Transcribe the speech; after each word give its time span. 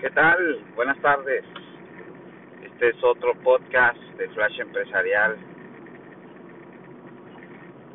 ¿Qué 0.00 0.08
tal? 0.12 0.64
Buenas 0.76 0.98
tardes. 1.02 1.44
Este 2.64 2.88
es 2.88 3.04
otro 3.04 3.34
podcast 3.42 3.98
de 4.16 4.30
Flash 4.30 4.58
Empresarial. 4.58 5.36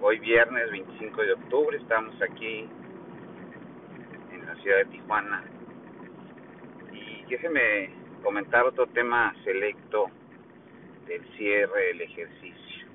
Hoy 0.01 0.19
viernes 0.19 0.69
25 0.69 1.21
de 1.23 1.33
octubre 1.33 1.75
estamos 1.77 2.13
aquí 2.21 2.69
en 4.31 4.45
la 4.45 4.53
ciudad 4.57 4.77
de 4.77 4.85
Tijuana. 4.85 5.43
Y 6.93 7.25
déjenme 7.27 7.89
comentar 8.21 8.65
otro 8.65 8.85
tema 8.85 9.33
selecto 9.43 10.11
del 11.07 11.25
cierre 11.37 11.87
del 11.87 12.01
ejercicio. 12.01 12.87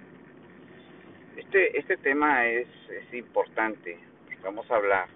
Este, 1.37 1.77
este 1.77 1.97
tema 1.97 2.47
es, 2.47 2.69
es 2.89 3.13
importante. 3.15 3.99
Vamos 4.45 4.71
a 4.71 4.77
hablar 4.77 5.09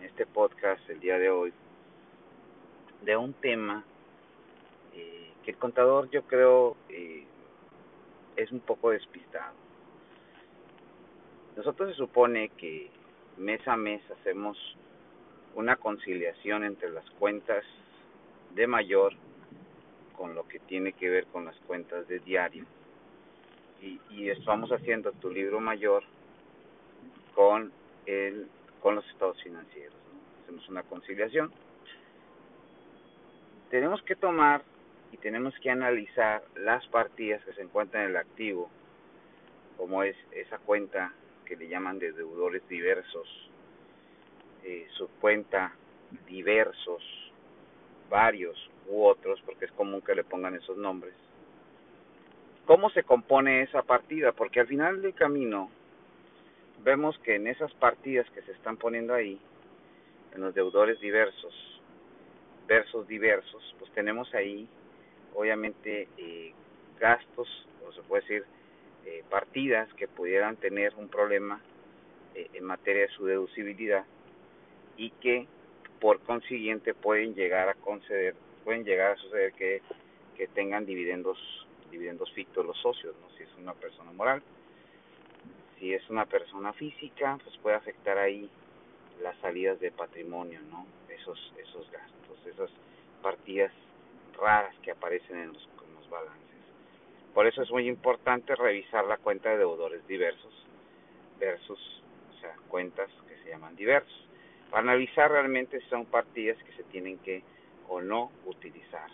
en 0.00 0.06
este 0.06 0.26
podcast 0.26 0.90
el 0.90 0.98
día 0.98 1.16
de 1.20 1.30
hoy 1.30 1.52
de 3.02 3.16
un 3.16 3.32
tema 3.34 3.84
eh, 4.94 5.30
que 5.44 5.52
el 5.52 5.56
contador 5.56 6.10
yo 6.10 6.22
creo 6.22 6.76
eh, 6.88 7.24
es 8.36 8.50
un 8.52 8.60
poco 8.60 8.90
despistado. 8.90 9.54
Nosotros 11.56 11.90
se 11.90 11.96
supone 11.96 12.50
que 12.50 12.90
mes 13.38 13.66
a 13.66 13.76
mes 13.76 14.02
hacemos 14.10 14.58
una 15.54 15.76
conciliación 15.76 16.64
entre 16.64 16.90
las 16.90 17.08
cuentas 17.12 17.64
de 18.54 18.66
mayor 18.66 19.14
con 20.16 20.34
lo 20.34 20.46
que 20.48 20.58
tiene 20.60 20.92
que 20.92 21.08
ver 21.08 21.26
con 21.26 21.44
las 21.44 21.56
cuentas 21.66 22.06
de 22.08 22.18
diario. 22.20 22.64
Y, 23.80 24.00
y 24.10 24.30
estamos 24.30 24.70
haciendo 24.70 25.12
tu 25.12 25.30
libro 25.30 25.60
mayor 25.60 26.02
con 27.34 27.72
el 28.06 28.48
con 28.80 28.94
los 28.94 29.06
estados 29.08 29.42
financieros. 29.42 29.96
Hacemos 30.42 30.68
una 30.68 30.82
conciliación 30.84 31.52
tenemos 33.70 34.02
que 34.02 34.16
tomar 34.16 34.62
y 35.12 35.16
tenemos 35.16 35.54
que 35.60 35.70
analizar 35.70 36.42
las 36.56 36.86
partidas 36.88 37.44
que 37.44 37.52
se 37.54 37.62
encuentran 37.62 38.04
en 38.04 38.10
el 38.10 38.16
activo, 38.16 38.70
como 39.76 40.02
es 40.02 40.16
esa 40.32 40.58
cuenta 40.58 41.12
que 41.44 41.56
le 41.56 41.68
llaman 41.68 41.98
de 41.98 42.12
deudores 42.12 42.66
diversos, 42.68 43.28
eh, 44.64 44.86
su 44.96 45.08
cuenta 45.20 45.72
diversos, 46.26 47.02
varios 48.10 48.70
u 48.88 49.04
otros, 49.04 49.40
porque 49.44 49.66
es 49.66 49.72
común 49.72 50.02
que 50.02 50.14
le 50.14 50.24
pongan 50.24 50.54
esos 50.54 50.76
nombres. 50.76 51.14
¿Cómo 52.66 52.90
se 52.90 53.04
compone 53.04 53.62
esa 53.62 53.82
partida? 53.82 54.32
Porque 54.32 54.60
al 54.60 54.66
final 54.66 55.02
del 55.02 55.14
camino 55.14 55.70
vemos 56.82 57.18
que 57.20 57.36
en 57.36 57.46
esas 57.46 57.72
partidas 57.74 58.28
que 58.30 58.42
se 58.42 58.52
están 58.52 58.76
poniendo 58.76 59.14
ahí, 59.14 59.40
en 60.34 60.40
los 60.40 60.54
deudores 60.54 61.00
diversos, 61.00 61.75
versos 62.66 63.06
diversos, 63.06 63.74
pues 63.78 63.90
tenemos 63.92 64.32
ahí 64.34 64.68
obviamente 65.34 66.08
eh, 66.16 66.52
gastos, 66.98 67.48
o 67.86 67.92
se 67.92 68.02
puede 68.02 68.22
decir 68.22 68.44
eh, 69.04 69.22
partidas 69.30 69.92
que 69.94 70.08
pudieran 70.08 70.56
tener 70.56 70.94
un 70.96 71.08
problema 71.08 71.60
eh, 72.34 72.48
en 72.54 72.64
materia 72.64 73.02
de 73.02 73.08
su 73.08 73.26
deducibilidad 73.26 74.04
y 74.96 75.10
que 75.10 75.46
por 76.00 76.20
consiguiente 76.20 76.94
pueden 76.94 77.34
llegar 77.34 77.68
a 77.68 77.74
conceder, 77.74 78.34
pueden 78.64 78.84
llegar 78.84 79.12
a 79.12 79.16
suceder 79.16 79.52
que, 79.52 79.82
que 80.36 80.48
tengan 80.48 80.86
dividendos, 80.86 81.38
dividendos 81.90 82.32
fictos 82.32 82.64
los 82.64 82.78
socios, 82.78 83.14
¿no? 83.20 83.28
si 83.36 83.42
es 83.42 83.50
una 83.58 83.74
persona 83.74 84.12
moral. 84.12 84.42
Si 85.78 85.92
es 85.92 86.08
una 86.08 86.24
persona 86.24 86.72
física, 86.72 87.38
pues 87.44 87.54
puede 87.58 87.76
afectar 87.76 88.16
ahí 88.16 88.48
las 89.22 89.36
salidas 89.40 89.78
de 89.78 89.90
patrimonio, 89.90 90.58
¿no? 90.70 90.86
Esos, 91.10 91.52
esos 91.58 91.90
gastos 91.90 92.25
esas 92.46 92.70
partidas 93.22 93.72
raras 94.38 94.74
que 94.82 94.90
aparecen 94.90 95.38
en 95.38 95.52
los, 95.52 95.68
balances. 96.08 96.40
Por 97.34 97.48
eso 97.48 97.62
es 97.62 97.70
muy 97.72 97.88
importante 97.88 98.54
revisar 98.54 99.04
la 99.06 99.16
cuenta 99.16 99.50
de 99.50 99.58
deudores 99.58 100.06
diversos 100.06 100.52
versus, 101.40 102.02
o 102.30 102.40
sea, 102.40 102.54
cuentas 102.68 103.10
que 103.28 103.36
se 103.42 103.50
llaman 103.50 103.74
diversos, 103.74 104.24
para 104.70 104.82
analizar 104.82 105.32
realmente 105.32 105.80
si 105.80 105.88
son 105.88 106.06
partidas 106.06 106.56
que 106.62 106.72
se 106.74 106.84
tienen 106.84 107.18
que 107.18 107.42
o 107.88 108.00
no 108.00 108.30
utilizar 108.44 109.10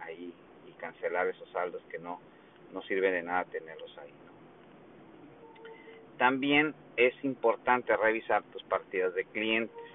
ahí 0.00 0.32
y 0.66 0.72
cancelar 0.80 1.28
esos 1.28 1.48
saldos 1.50 1.82
que 1.90 1.98
no, 1.98 2.20
no 2.72 2.80
sirven 2.82 3.12
de 3.12 3.22
nada 3.22 3.44
tenerlos 3.44 3.96
ahí. 3.98 4.12
También 6.16 6.74
es 6.96 7.14
importante 7.22 7.94
revisar 7.96 8.42
tus 8.44 8.62
partidas 8.62 9.14
de 9.14 9.24
clientes 9.26 9.89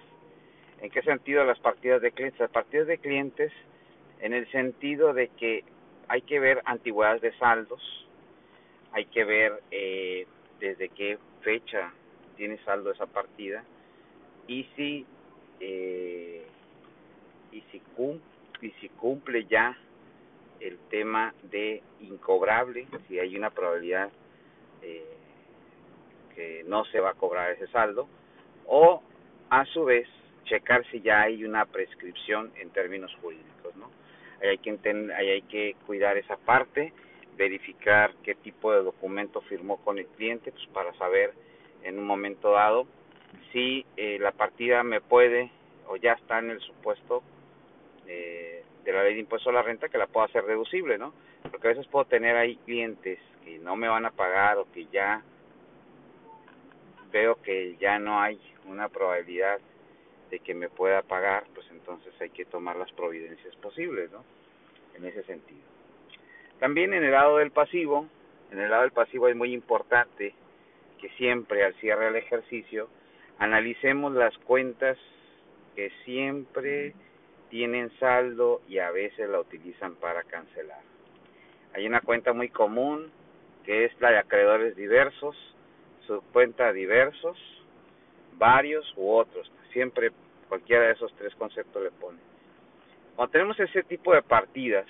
¿En 0.85 0.91
qué 0.91 1.01
sentido 1.01 1.43
las 1.43 1.57
partidas 1.57 1.99
de 1.99 2.11
clientes? 2.11 2.39
Las 2.39 2.51
partidas 2.51 2.85
de 2.85 2.99
clientes 2.99 3.51
en 4.21 4.33
el 4.33 4.47
sentido 4.51 5.15
de 5.15 5.29
que 5.29 5.63
hay 6.07 6.21
que 6.21 6.39
ver 6.39 6.61
antigüedades 6.63 7.23
de 7.23 7.35
saldos, 7.39 7.81
hay 8.91 9.05
que 9.05 9.23
ver 9.23 9.63
eh, 9.71 10.27
desde 10.59 10.89
qué 10.89 11.17
fecha 11.41 11.91
tiene 12.37 12.59
saldo 12.65 12.91
esa 12.91 13.07
partida 13.07 13.63
y 14.47 14.65
si 14.75 15.07
eh, 15.59 16.45
y 17.51 17.61
si 17.71 17.79
cumple, 17.95 18.21
y 18.61 18.69
si 18.79 18.89
cumple 18.89 19.45
ya 19.45 19.75
el 20.59 20.77
tema 20.91 21.33
de 21.49 21.81
incobrable, 22.01 22.85
si 23.07 23.17
hay 23.17 23.35
una 23.35 23.49
probabilidad 23.49 24.11
eh, 24.83 25.17
que 26.35 26.63
no 26.67 26.85
se 26.85 26.99
va 26.99 27.09
a 27.09 27.15
cobrar 27.15 27.53
ese 27.53 27.65
saldo, 27.69 28.07
o 28.67 29.01
a 29.49 29.65
su 29.65 29.83
vez 29.83 30.07
checar 30.45 30.85
si 30.91 31.01
ya 31.01 31.21
hay 31.23 31.43
una 31.43 31.65
prescripción 31.65 32.51
en 32.59 32.69
términos 32.69 33.15
jurídicos, 33.21 33.75
¿no? 33.75 33.91
Ahí 34.41 34.49
hay 34.49 34.57
que 34.57 34.71
ahí 35.15 35.29
hay 35.29 35.41
que 35.43 35.75
cuidar 35.85 36.17
esa 36.17 36.37
parte, 36.37 36.93
verificar 37.37 38.13
qué 38.23 38.35
tipo 38.35 38.71
de 38.71 38.83
documento 38.83 39.41
firmó 39.41 39.77
con 39.77 39.97
el 39.97 40.07
cliente, 40.07 40.51
pues 40.51 40.65
para 40.67 40.93
saber 40.93 41.33
en 41.83 41.99
un 41.99 42.05
momento 42.05 42.51
dado 42.51 42.87
si 43.51 43.85
eh, 43.97 44.17
la 44.19 44.31
partida 44.31 44.83
me 44.83 45.01
puede 45.01 45.51
o 45.87 45.97
ya 45.97 46.13
está 46.13 46.39
en 46.39 46.51
el 46.51 46.59
supuesto 46.61 47.23
eh, 48.07 48.63
de 48.83 48.93
la 48.93 49.03
ley 49.03 49.13
de 49.15 49.21
impuesto 49.21 49.49
a 49.49 49.53
la 49.53 49.61
renta 49.61 49.89
que 49.89 49.97
la 49.97 50.07
puedo 50.07 50.25
hacer 50.25 50.45
deducible, 50.45 50.97
¿no? 50.97 51.13
Porque 51.49 51.67
a 51.67 51.71
veces 51.71 51.87
puedo 51.87 52.05
tener 52.05 52.35
ahí 52.35 52.55
clientes 52.65 53.19
que 53.43 53.59
no 53.59 53.75
me 53.75 53.87
van 53.87 54.05
a 54.05 54.11
pagar 54.11 54.57
o 54.57 54.71
que 54.71 54.85
ya 54.87 55.21
veo 57.11 57.41
que 57.41 57.77
ya 57.79 57.99
no 57.99 58.19
hay 58.19 58.39
una 58.65 58.89
probabilidad 58.89 59.59
de 60.29 60.39
que 60.39 60.53
me 60.53 60.69
pueda 60.69 61.01
pagar, 61.01 61.45
pues 61.53 61.67
entonces 61.71 62.13
hay 62.19 62.29
que 62.29 62.45
tomar 62.45 62.75
las 62.75 62.91
providencias 62.93 63.55
posibles, 63.57 64.11
¿no? 64.11 64.23
En 64.95 65.05
ese 65.05 65.23
sentido. 65.23 65.61
También 66.59 66.93
en 66.93 67.03
el 67.03 67.11
lado 67.11 67.37
del 67.37 67.51
pasivo, 67.51 68.07
en 68.51 68.59
el 68.59 68.69
lado 68.69 68.83
del 68.83 68.91
pasivo 68.91 69.27
es 69.27 69.35
muy 69.35 69.53
importante 69.53 70.33
que 70.99 71.09
siempre 71.17 71.63
al 71.63 71.73
cierre 71.75 72.05
del 72.05 72.15
ejercicio 72.15 72.89
analicemos 73.37 74.13
las 74.13 74.37
cuentas 74.39 74.97
que 75.75 75.91
siempre 76.05 76.93
tienen 77.49 77.91
saldo 77.99 78.61
y 78.67 78.79
a 78.79 78.91
veces 78.91 79.29
la 79.29 79.39
utilizan 79.39 79.95
para 79.95 80.23
cancelar. 80.23 80.81
Hay 81.73 81.85
una 81.85 82.01
cuenta 82.01 82.31
muy 82.31 82.49
común 82.49 83.11
que 83.65 83.85
es 83.85 83.99
la 83.99 84.11
de 84.11 84.19
acreedores 84.19 84.75
diversos, 84.75 85.35
su 86.07 86.21
cuenta 86.31 86.71
diversos, 86.71 87.37
varios 88.37 88.93
u 88.95 89.11
otros 89.11 89.51
siempre 89.75 90.13
cualquiera 90.47 90.85
de 90.85 90.93
esos 90.93 91.13
tres 91.17 91.35
conceptos 91.35 91.83
le 91.83 91.91
pone. 91.91 92.17
Cuando 93.17 93.31
tenemos 93.33 93.59
ese 93.59 93.83
tipo 93.83 94.13
de 94.13 94.21
partidas, 94.21 94.87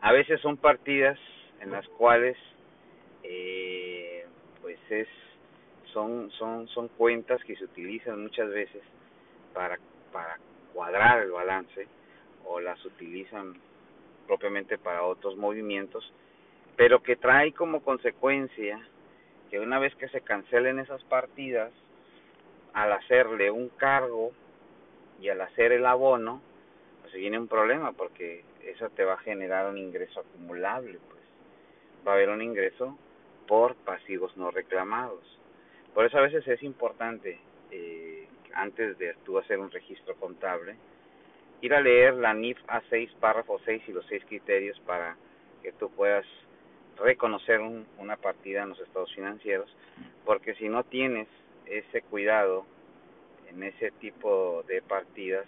a 0.00 0.10
veces 0.10 0.40
son 0.40 0.56
partidas 0.56 1.16
en 1.60 1.70
las 1.70 1.86
cuales 1.90 2.36
eh, 3.22 4.26
pues 4.62 4.78
es 4.90 5.06
son 5.92 6.30
son 6.32 6.66
son 6.68 6.88
cuentas 6.88 7.42
que 7.44 7.54
se 7.54 7.64
utilizan 7.64 8.20
muchas 8.20 8.50
veces 8.50 8.82
para 9.54 9.78
para 10.12 10.36
cuadrar 10.74 11.22
el 11.22 11.30
balance 11.30 11.86
o 12.44 12.58
las 12.60 12.84
utilizan 12.84 13.54
propiamente 14.26 14.76
para 14.76 15.04
otros 15.04 15.36
movimientos 15.36 16.12
pero 16.76 17.02
que 17.02 17.16
trae 17.16 17.52
como 17.52 17.82
consecuencia 17.82 18.80
que 19.50 19.60
una 19.60 19.78
vez 19.78 19.94
que 19.94 20.08
se 20.08 20.20
cancelen 20.20 20.78
esas 20.78 21.02
partidas 21.04 21.72
al 22.76 22.92
hacerle 22.92 23.50
un 23.50 23.70
cargo 23.70 24.32
y 25.18 25.30
al 25.30 25.40
hacer 25.40 25.72
el 25.72 25.86
abono, 25.86 26.42
pues 27.00 27.10
se 27.10 27.18
viene 27.18 27.38
un 27.38 27.48
problema 27.48 27.92
porque 27.92 28.44
eso 28.62 28.90
te 28.90 29.02
va 29.02 29.14
a 29.14 29.18
generar 29.18 29.66
un 29.70 29.78
ingreso 29.78 30.20
acumulable, 30.20 30.98
pues 31.08 31.22
va 32.06 32.12
a 32.12 32.14
haber 32.16 32.28
un 32.28 32.42
ingreso 32.42 32.98
por 33.48 33.76
pasivos 33.76 34.36
no 34.36 34.50
reclamados. 34.50 35.24
Por 35.94 36.04
eso 36.04 36.18
a 36.18 36.20
veces 36.20 36.46
es 36.46 36.62
importante, 36.62 37.40
eh, 37.70 38.28
antes 38.52 38.98
de 38.98 39.14
tú 39.24 39.38
hacer 39.38 39.58
un 39.58 39.70
registro 39.70 40.14
contable, 40.16 40.76
ir 41.62 41.72
a 41.72 41.80
leer 41.80 42.12
la 42.12 42.34
NIF 42.34 42.58
A6, 42.66 43.10
párrafo 43.14 43.58
6 43.64 43.84
y 43.88 43.92
los 43.92 44.04
seis 44.04 44.22
criterios 44.26 44.78
para 44.80 45.16
que 45.62 45.72
tú 45.72 45.88
puedas 45.88 46.26
reconocer 46.98 47.58
una 47.96 48.18
partida 48.18 48.64
en 48.64 48.68
los 48.68 48.80
estados 48.80 49.14
financieros, 49.14 49.74
porque 50.26 50.54
si 50.56 50.68
no 50.68 50.84
tienes 50.84 51.26
ese 51.66 52.02
cuidado 52.02 52.64
en 53.48 53.62
ese 53.62 53.90
tipo 53.92 54.64
de 54.66 54.82
partidas, 54.82 55.46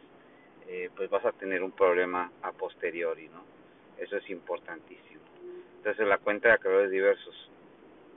eh, 0.68 0.90
pues 0.96 1.10
vas 1.10 1.24
a 1.24 1.32
tener 1.32 1.62
un 1.62 1.72
problema 1.72 2.30
a 2.42 2.52
posteriori, 2.52 3.28
¿no? 3.28 3.42
Eso 3.98 4.16
es 4.16 4.30
importantísimo. 4.30 5.20
Entonces 5.78 6.06
la 6.06 6.18
cuenta 6.18 6.48
de 6.48 6.54
acreedores 6.54 6.90
diversos, 6.90 7.50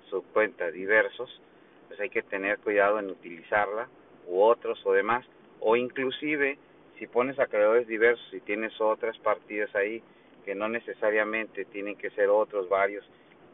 su 0.10 0.24
cuenta 0.34 0.70
diversos, 0.70 1.42
pues 1.88 2.00
hay 2.00 2.10
que 2.10 2.24
tener 2.24 2.60
cuidado 2.60 3.00
en 3.00 3.10
utilizarla, 3.10 3.88
u 4.28 4.42
otros 4.42 4.80
o 4.86 4.94
demás, 4.94 5.26
o 5.60 5.76
inclusive 5.76 6.58
si 6.98 7.08
pones 7.08 7.40
acreedores 7.40 7.88
diversos 7.88 8.34
y 8.34 8.42
tienes 8.42 8.80
otras 8.80 9.18
partidas 9.20 9.74
ahí 9.76 10.04
que 10.46 10.56
no 10.56 10.70
necesariamente 10.70 11.66
tienen 11.66 11.96
que 11.96 12.10
ser 12.12 12.30
otros 12.30 12.70
varios, 12.70 13.06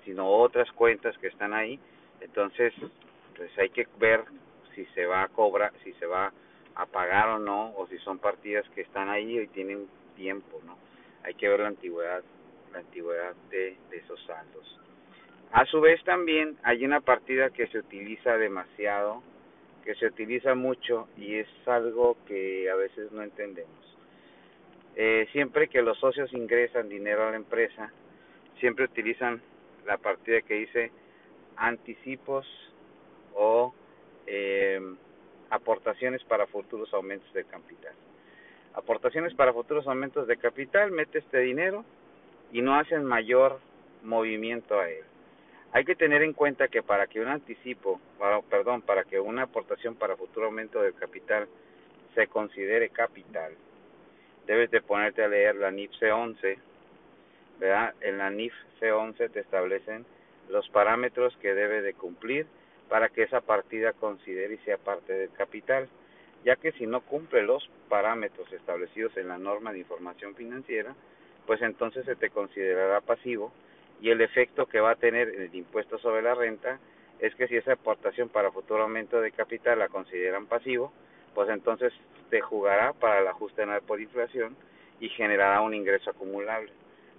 sino 0.05 0.29
otras 0.29 0.71
cuentas 0.71 1.17
que 1.17 1.27
están 1.27 1.53
ahí, 1.53 1.79
entonces 2.21 2.73
pues 3.37 3.57
hay 3.57 3.69
que 3.69 3.87
ver 3.99 4.25
si 4.75 4.85
se 4.87 5.05
va 5.05 5.23
a 5.23 5.27
cobrar, 5.29 5.71
si 5.83 5.93
se 5.93 6.05
va 6.05 6.33
a 6.75 6.85
pagar 6.85 7.29
o 7.29 7.39
no, 7.39 7.73
o 7.75 7.87
si 7.87 7.97
son 7.99 8.19
partidas 8.19 8.67
que 8.75 8.81
están 8.81 9.09
ahí 9.09 9.39
y 9.39 9.47
tienen 9.47 9.87
tiempo, 10.15 10.61
¿no? 10.65 10.77
Hay 11.23 11.33
que 11.35 11.47
ver 11.47 11.61
la 11.61 11.67
antigüedad, 11.67 12.23
la 12.73 12.79
antigüedad 12.79 13.35
de, 13.49 13.77
de 13.89 13.97
esos 13.97 14.19
saldos. 14.25 14.79
A 15.51 15.65
su 15.65 15.79
vez 15.79 16.03
también 16.03 16.57
hay 16.63 16.85
una 16.85 16.99
partida 16.99 17.49
que 17.49 17.67
se 17.67 17.79
utiliza 17.79 18.37
demasiado 18.37 19.23
que 19.87 19.95
se 19.95 20.05
utiliza 20.05 20.53
mucho 20.53 21.07
y 21.15 21.35
es 21.35 21.47
algo 21.65 22.17
que 22.27 22.69
a 22.69 22.75
veces 22.75 23.09
no 23.13 23.23
entendemos. 23.23 23.97
Eh, 24.97 25.29
siempre 25.31 25.69
que 25.69 25.81
los 25.81 25.97
socios 25.97 26.33
ingresan 26.33 26.89
dinero 26.89 27.25
a 27.25 27.31
la 27.31 27.37
empresa, 27.37 27.89
siempre 28.59 28.83
utilizan 28.83 29.41
la 29.85 29.97
partida 29.97 30.41
que 30.41 30.55
dice 30.55 30.91
anticipos 31.55 32.45
o 33.35 33.74
eh, 34.25 34.79
aportaciones 35.50 36.24
para 36.24 36.47
futuros 36.47 36.94
aumentos 36.94 37.31
de 37.33 37.45
capital. 37.45 37.94
Aportaciones 38.74 39.33
para 39.33 39.53
futuros 39.53 39.88
aumentos 39.88 40.27
de 40.27 40.38
capital, 40.38 40.91
mete 40.91 41.19
este 41.19 41.39
dinero 41.39 41.83
y 42.51 42.62
no 42.62 42.75
hacen 42.75 43.03
mayor 43.03 43.59
movimiento 44.03 44.79
a 44.79 44.89
él. 44.89 45.03
Hay 45.71 45.83
que 45.83 45.95
tener 45.95 46.21
en 46.21 46.33
cuenta 46.33 46.68
que 46.68 46.81
para 46.81 47.07
que 47.07 47.19
un 47.19 47.27
anticipo, 47.27 48.00
perdón, 48.50 48.81
para 48.81 49.03
que 49.03 49.19
una 49.19 49.44
aportación 49.44 49.95
para 49.95 50.15
futuro 50.15 50.47
aumento 50.47 50.81
del 50.81 50.94
capital 50.94 51.47
se 52.15 52.27
considere 52.27 52.89
capital, 52.89 53.53
debes 54.45 54.71
de 54.71 54.81
ponerte 54.81 55.23
a 55.23 55.27
leer 55.27 55.56
la 55.56 55.71
NIF 55.71 55.91
C11, 56.00 56.57
¿verdad? 57.59 57.94
En 58.01 58.18
la 58.18 58.30
NIF 58.30 58.53
C11 58.80 59.31
te 59.31 59.41
establecen 59.41 60.06
los 60.50 60.68
parámetros 60.69 61.35
que 61.38 61.53
debe 61.53 61.81
de 61.81 61.94
cumplir 61.94 62.47
para 62.89 63.09
que 63.09 63.23
esa 63.23 63.41
partida 63.41 63.93
considere 63.93 64.55
y 64.55 64.57
sea 64.59 64.77
parte 64.77 65.13
del 65.13 65.31
capital, 65.31 65.87
ya 66.43 66.55
que 66.55 66.71
si 66.73 66.87
no 66.87 67.01
cumple 67.01 67.43
los 67.43 67.69
parámetros 67.89 68.51
establecidos 68.53 69.15
en 69.17 69.27
la 69.27 69.37
norma 69.37 69.73
de 69.73 69.79
información 69.79 70.35
financiera, 70.35 70.95
pues 71.45 71.61
entonces 71.61 72.05
se 72.05 72.15
te 72.15 72.29
considerará 72.29 73.01
pasivo 73.01 73.51
y 74.01 74.09
el 74.11 74.21
efecto 74.21 74.67
que 74.67 74.79
va 74.79 74.91
a 74.91 74.95
tener 74.95 75.29
el 75.29 75.53
impuesto 75.55 75.97
sobre 75.97 76.21
la 76.21 76.35
renta 76.35 76.79
es 77.19 77.33
que 77.35 77.47
si 77.47 77.55
esa 77.55 77.73
aportación 77.73 78.29
para 78.29 78.51
futuro 78.51 78.83
aumento 78.83 79.19
de 79.21 79.31
capital 79.31 79.79
la 79.79 79.89
consideran 79.89 80.45
pasivo, 80.45 80.91
pues 81.33 81.49
entonces 81.49 81.91
te 82.29 82.41
jugará 82.41 82.93
para 82.93 83.19
el 83.19 83.27
ajuste 83.27 83.63
anual 83.63 83.81
por 83.81 83.99
inflación 83.99 84.55
y 84.99 85.09
generará 85.09 85.61
un 85.61 85.73
ingreso 85.73 86.11
acumulable. 86.11 86.71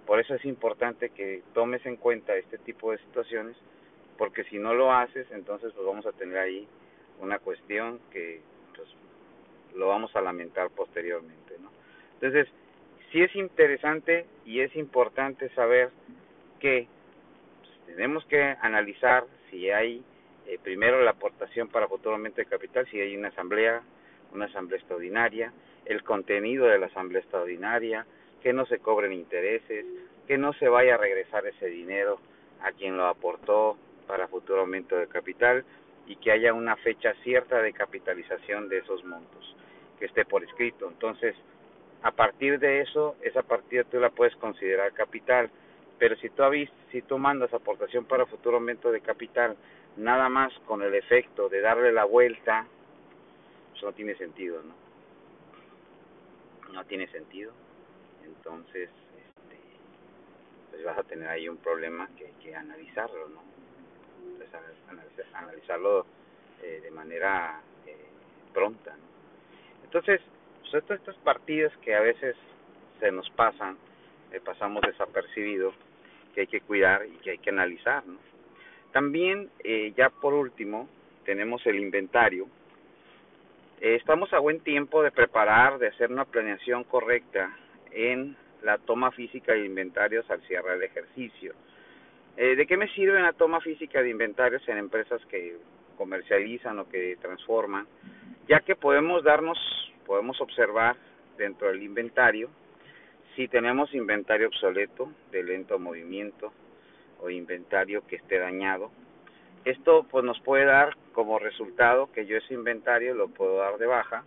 Por 0.05 0.19
eso 0.19 0.35
es 0.35 0.45
importante 0.45 1.09
que 1.09 1.43
tomes 1.53 1.85
en 1.85 1.97
cuenta 1.97 2.35
este 2.35 2.57
tipo 2.57 2.91
de 2.91 2.97
situaciones, 2.99 3.55
porque 4.19 4.43
si 4.43 4.59
no 4.59 4.73
lo 4.73 4.91
haces, 4.93 5.25
entonces 5.31 5.71
pues 5.73 5.87
vamos 5.87 6.05
a 6.05 6.11
tener 6.11 6.37
ahí 6.37 6.67
una 7.21 7.39
cuestión 7.39 7.99
que 8.11 8.41
pues 8.75 8.89
lo 9.75 9.87
vamos 9.87 10.13
a 10.13 10.21
lamentar 10.21 10.69
posteriormente, 10.71 11.55
¿no? 11.61 11.71
Entonces, 12.15 12.47
sí 13.11 13.21
es 13.23 13.33
interesante 13.33 14.25
y 14.45 14.59
es 14.59 14.75
importante 14.75 15.47
saber 15.55 15.89
que 16.59 16.85
pues, 17.61 17.95
tenemos 17.95 18.25
que 18.25 18.41
analizar 18.61 19.23
si 19.49 19.71
hay 19.71 20.03
eh, 20.47 20.59
primero 20.61 21.01
la 21.01 21.11
aportación 21.11 21.69
para 21.69 21.87
futuramente 21.87 22.45
capital, 22.45 22.85
si 22.91 22.99
hay 22.99 23.15
una 23.15 23.29
asamblea, 23.29 23.81
una 24.33 24.45
asamblea 24.45 24.79
extraordinaria, 24.79 25.53
el 25.85 26.03
contenido 26.03 26.65
de 26.67 26.77
la 26.77 26.87
asamblea 26.87 27.21
extraordinaria, 27.21 28.05
que 28.43 28.51
no 28.51 28.65
se 28.65 28.79
cobren 28.79 29.13
intereses, 29.13 29.85
que 30.27 30.37
no 30.37 30.51
se 30.53 30.67
vaya 30.67 30.95
a 30.95 30.97
regresar 30.97 31.47
ese 31.47 31.67
dinero 31.67 32.19
a 32.61 32.73
quien 32.73 32.97
lo 32.97 33.05
aportó 33.05 33.77
para 34.09 34.27
futuro 34.27 34.61
aumento 34.61 34.97
de 34.97 35.07
capital 35.07 35.63
y 36.07 36.15
que 36.15 36.31
haya 36.31 36.51
una 36.53 36.75
fecha 36.75 37.13
cierta 37.23 37.61
de 37.61 37.71
capitalización 37.71 38.67
de 38.67 38.79
esos 38.79 39.05
montos, 39.05 39.55
que 39.99 40.05
esté 40.05 40.25
por 40.25 40.43
escrito. 40.43 40.89
Entonces, 40.89 41.35
a 42.01 42.11
partir 42.11 42.59
de 42.59 42.81
eso, 42.81 43.15
esa 43.21 43.43
partida 43.43 43.83
tú 43.83 43.99
la 43.99 44.09
puedes 44.09 44.35
considerar 44.37 44.91
capital 44.93 45.51
pero 45.99 46.15
si 46.15 46.29
tú, 46.29 46.43
si 46.91 47.01
tú 47.01 47.17
mandas 47.17 47.53
aportación 47.53 48.05
para 48.05 48.25
futuro 48.25 48.55
aumento 48.55 48.89
de 48.89 49.01
capital, 49.01 49.57
nada 49.97 50.29
más 50.29 50.51
con 50.65 50.81
el 50.81 50.95
efecto 50.95 51.49
de 51.49 51.59
darle 51.59 51.91
la 51.91 52.05
vuelta, 52.05 52.65
eso 53.75 53.87
no 53.87 53.91
tiene 53.91 54.15
sentido, 54.15 54.63
¿no? 54.63 54.73
No 56.73 56.85
tiene 56.85 57.07
sentido. 57.11 57.51
Entonces, 58.23 58.89
este, 58.89 59.59
pues 60.71 60.83
vas 60.85 60.97
a 60.97 61.03
tener 61.03 61.27
ahí 61.27 61.49
un 61.49 61.57
problema 61.57 62.09
que 62.17 62.27
hay 62.27 62.33
que 62.41 62.55
analizarlo, 62.55 63.27
¿no? 63.27 63.48
Entonces, 64.41 65.25
analizarlo 65.33 66.05
eh, 66.61 66.79
de 66.83 66.91
manera 66.91 67.61
eh, 67.85 67.95
pronta. 68.53 68.95
Entonces, 69.83 70.21
pues 70.71 70.83
estas 70.89 71.15
partidas 71.17 71.75
que 71.77 71.95
a 71.95 72.01
veces 72.01 72.35
se 72.99 73.11
nos 73.11 73.29
pasan, 73.31 73.77
eh, 74.31 74.39
pasamos 74.39 74.81
desapercibido, 74.81 75.73
que 76.33 76.41
hay 76.41 76.47
que 76.47 76.61
cuidar 76.61 77.05
y 77.05 77.17
que 77.17 77.31
hay 77.31 77.37
que 77.39 77.49
analizar. 77.49 78.03
También, 78.91 79.49
eh, 79.63 79.93
ya 79.95 80.09
por 80.09 80.33
último, 80.33 80.87
tenemos 81.25 81.65
el 81.65 81.79
inventario. 81.79 82.47
Eh, 83.81 83.95
estamos 83.95 84.31
a 84.33 84.39
buen 84.39 84.59
tiempo 84.59 85.01
de 85.01 85.11
preparar, 85.11 85.79
de 85.79 85.87
hacer 85.87 86.11
una 86.11 86.25
planeación 86.25 86.83
correcta 86.83 87.55
en 87.91 88.35
la 88.61 88.77
toma 88.77 89.11
física 89.11 89.53
de 89.53 89.65
inventarios 89.65 90.29
al 90.29 90.41
cierre 90.41 90.71
del 90.71 90.83
ejercicio. 90.83 91.53
Eh, 92.41 92.55
¿De 92.55 92.65
qué 92.65 92.77
me 92.77 92.87
sirve 92.93 93.21
la 93.21 93.33
toma 93.33 93.59
física 93.59 94.01
de 94.01 94.11
inventarios 94.11 94.65
en 94.69 94.77
empresas 94.77 95.19
que 95.25 95.57
comercializan 95.97 96.79
o 96.79 96.87
que 96.87 97.17
transforman? 97.21 97.85
Ya 98.47 98.61
que 98.61 98.77
podemos 98.77 99.25
darnos, 99.25 99.57
podemos 100.05 100.39
observar 100.39 100.95
dentro 101.37 101.67
del 101.67 101.83
inventario 101.83 102.49
si 103.35 103.49
tenemos 103.49 103.93
inventario 103.93 104.47
obsoleto, 104.47 105.11
de 105.31 105.43
lento 105.43 105.79
movimiento 105.79 106.53
o 107.19 107.29
inventario 107.29 108.07
que 108.07 108.15
esté 108.15 108.39
dañado, 108.39 108.89
esto 109.65 110.05
pues 110.09 110.23
nos 110.23 110.39
puede 110.39 110.63
dar 110.63 110.95
como 111.11 111.39
resultado 111.39 112.09
que 112.13 112.25
yo 112.25 112.37
ese 112.37 112.53
inventario 112.53 113.15
lo 113.15 113.27
puedo 113.27 113.57
dar 113.57 113.77
de 113.77 113.85
baja 113.85 114.23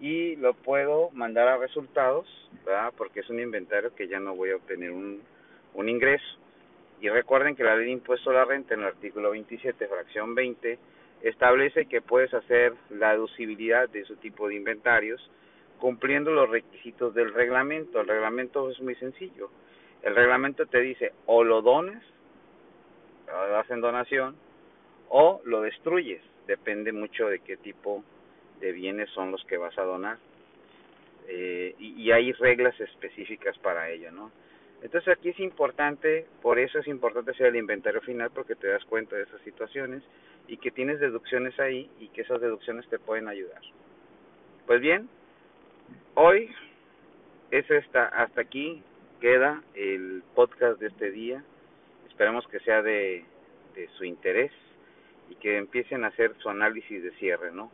y 0.00 0.34
lo 0.34 0.54
puedo 0.54 1.10
mandar 1.10 1.46
a 1.46 1.58
resultados, 1.58 2.26
¿verdad? 2.64 2.92
Porque 2.96 3.20
es 3.20 3.30
un 3.30 3.38
inventario 3.38 3.94
que 3.94 4.08
ya 4.08 4.18
no 4.18 4.34
voy 4.34 4.50
a 4.50 4.56
obtener 4.56 4.90
un, 4.90 5.22
un 5.74 5.88
ingreso. 5.88 6.38
Y 7.00 7.08
recuerden 7.08 7.56
que 7.56 7.64
la 7.64 7.76
ley 7.76 7.86
de 7.86 7.92
impuesto 7.92 8.30
a 8.30 8.34
la 8.34 8.44
renta 8.44 8.74
en 8.74 8.80
el 8.80 8.86
artículo 8.86 9.30
27, 9.30 9.86
fracción 9.86 10.34
20, 10.34 10.78
establece 11.22 11.86
que 11.86 12.00
puedes 12.00 12.32
hacer 12.32 12.74
la 12.90 13.12
deducibilidad 13.12 13.88
de 13.88 14.00
ese 14.00 14.16
tipo 14.16 14.48
de 14.48 14.54
inventarios 14.54 15.30
cumpliendo 15.78 16.30
los 16.30 16.48
requisitos 16.48 17.14
del 17.14 17.34
reglamento. 17.34 18.00
El 18.00 18.08
reglamento 18.08 18.70
es 18.70 18.80
muy 18.80 18.94
sencillo. 18.96 19.50
El 20.02 20.14
reglamento 20.14 20.66
te 20.66 20.80
dice 20.80 21.12
o 21.26 21.44
lo 21.44 21.62
dones, 21.62 22.02
lo 23.26 23.48
das 23.48 23.68
en 23.70 23.80
donación, 23.80 24.36
o 25.08 25.40
lo 25.44 25.62
destruyes. 25.62 26.22
Depende 26.46 26.92
mucho 26.92 27.26
de 27.28 27.40
qué 27.40 27.56
tipo 27.56 28.04
de 28.60 28.72
bienes 28.72 29.10
son 29.10 29.32
los 29.32 29.44
que 29.44 29.56
vas 29.56 29.76
a 29.78 29.82
donar. 29.82 30.18
Eh, 31.28 31.74
y, 31.78 32.02
y, 32.02 32.12
hay 32.12 32.32
reglas 32.32 32.78
específicas 32.80 33.58
para 33.58 33.90
ello, 33.90 34.12
¿no? 34.12 34.30
Entonces 34.82 35.16
aquí 35.16 35.30
es 35.30 35.40
importante, 35.40 36.26
por 36.42 36.58
eso 36.58 36.78
es 36.78 36.86
importante 36.86 37.30
hacer 37.30 37.46
el 37.46 37.56
inventario 37.56 38.00
final 38.02 38.30
porque 38.30 38.54
te 38.54 38.68
das 38.68 38.84
cuenta 38.84 39.16
de 39.16 39.22
esas 39.22 39.40
situaciones 39.42 40.02
y 40.48 40.58
que 40.58 40.70
tienes 40.70 41.00
deducciones 41.00 41.58
ahí 41.58 41.90
y 41.98 42.08
que 42.08 42.22
esas 42.22 42.40
deducciones 42.40 42.86
te 42.88 42.98
pueden 42.98 43.28
ayudar. 43.28 43.60
Pues 44.66 44.80
bien, 44.80 45.08
hoy 46.14 46.50
es 47.50 47.68
esta, 47.70 48.06
hasta 48.06 48.42
aquí 48.42 48.82
queda 49.20 49.62
el 49.74 50.22
podcast 50.34 50.78
de 50.78 50.88
este 50.88 51.10
día. 51.10 51.42
Esperemos 52.08 52.46
que 52.48 52.60
sea 52.60 52.82
de, 52.82 53.24
de 53.74 53.88
su 53.96 54.04
interés 54.04 54.52
y 55.30 55.34
que 55.36 55.56
empiecen 55.56 56.04
a 56.04 56.08
hacer 56.08 56.34
su 56.38 56.48
análisis 56.48 57.02
de 57.02 57.10
cierre, 57.12 57.50
¿no? 57.52 57.70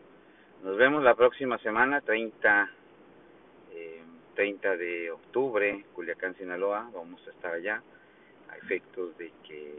Nos 0.62 0.76
vemos 0.76 1.02
la 1.02 1.14
próxima 1.14 1.58
semana, 1.58 2.00
30, 2.00 2.70
eh, 3.72 4.00
30 4.34 4.76
de 4.76 5.10
octubre, 5.10 5.84
Culiacán, 5.94 6.36
Sinaloa. 6.36 6.90
Vamos 6.94 7.26
a 7.26 7.30
estar 7.30 7.52
allá 7.52 7.82
a 8.50 8.56
efectos 8.56 9.16
de 9.18 9.32
que 9.46 9.74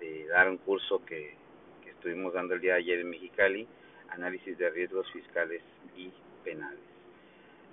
de 0.00 0.26
dar 0.26 0.48
un 0.50 0.58
curso 0.58 1.04
que, 1.04 1.34
que 1.82 1.90
estuvimos 1.90 2.34
dando 2.34 2.54
el 2.54 2.60
día 2.60 2.74
de 2.74 2.80
ayer 2.80 3.00
en 3.00 3.10
Mexicali, 3.10 3.66
análisis 4.10 4.58
de 4.58 4.70
riesgos 4.70 5.10
fiscales 5.12 5.62
y 5.96 6.10
penales. 6.44 6.80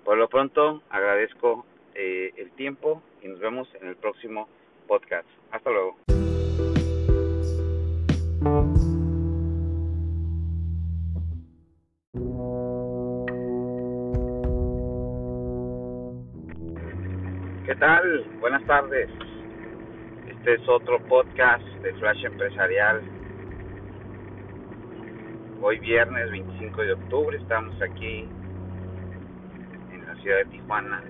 Por 0.03 0.17
lo 0.17 0.27
pronto, 0.29 0.81
agradezco 0.89 1.65
eh, 1.93 2.31
el 2.37 2.51
tiempo 2.51 3.01
y 3.21 3.27
nos 3.27 3.39
vemos 3.39 3.67
en 3.79 3.87
el 3.87 3.95
próximo 3.95 4.47
podcast. 4.87 5.27
Hasta 5.51 5.69
luego. 5.69 5.97
Tal? 17.81 18.23
Buenas 18.39 18.63
tardes. 18.67 19.09
Este 20.29 20.53
es 20.53 20.69
otro 20.69 20.99
podcast 21.07 21.63
de 21.81 21.91
Flash 21.95 22.25
Empresarial. 22.25 23.01
Hoy 25.63 25.79
viernes 25.79 26.29
25 26.29 26.79
de 26.79 26.93
octubre 26.93 27.35
estamos 27.35 27.73
aquí 27.81 28.29
en 29.91 30.05
la 30.05 30.15
ciudad 30.17 30.37
de 30.37 30.45
Tijuana. 30.45 31.03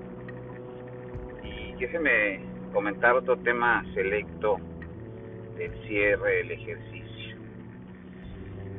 Y 1.43 1.73
déjeme 1.73 2.39
comentar 2.71 3.15
otro 3.15 3.35
tema 3.39 3.83
selecto 3.93 4.57
del 5.57 5.73
cierre 5.89 6.35
del 6.37 6.51
ejercicio. 6.51 7.35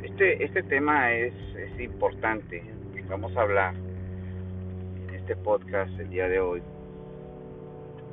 Este, 0.03 0.43
este 0.43 0.63
tema 0.63 1.13
es, 1.13 1.35
es 1.57 1.79
importante. 1.79 2.65
Vamos 3.11 3.37
a 3.37 3.43
hablar 3.43 3.75
en 3.75 5.15
este 5.15 5.37
podcast 5.37 5.93
el 6.01 6.09
día 6.09 6.27
de 6.29 6.41
hoy 6.41 6.63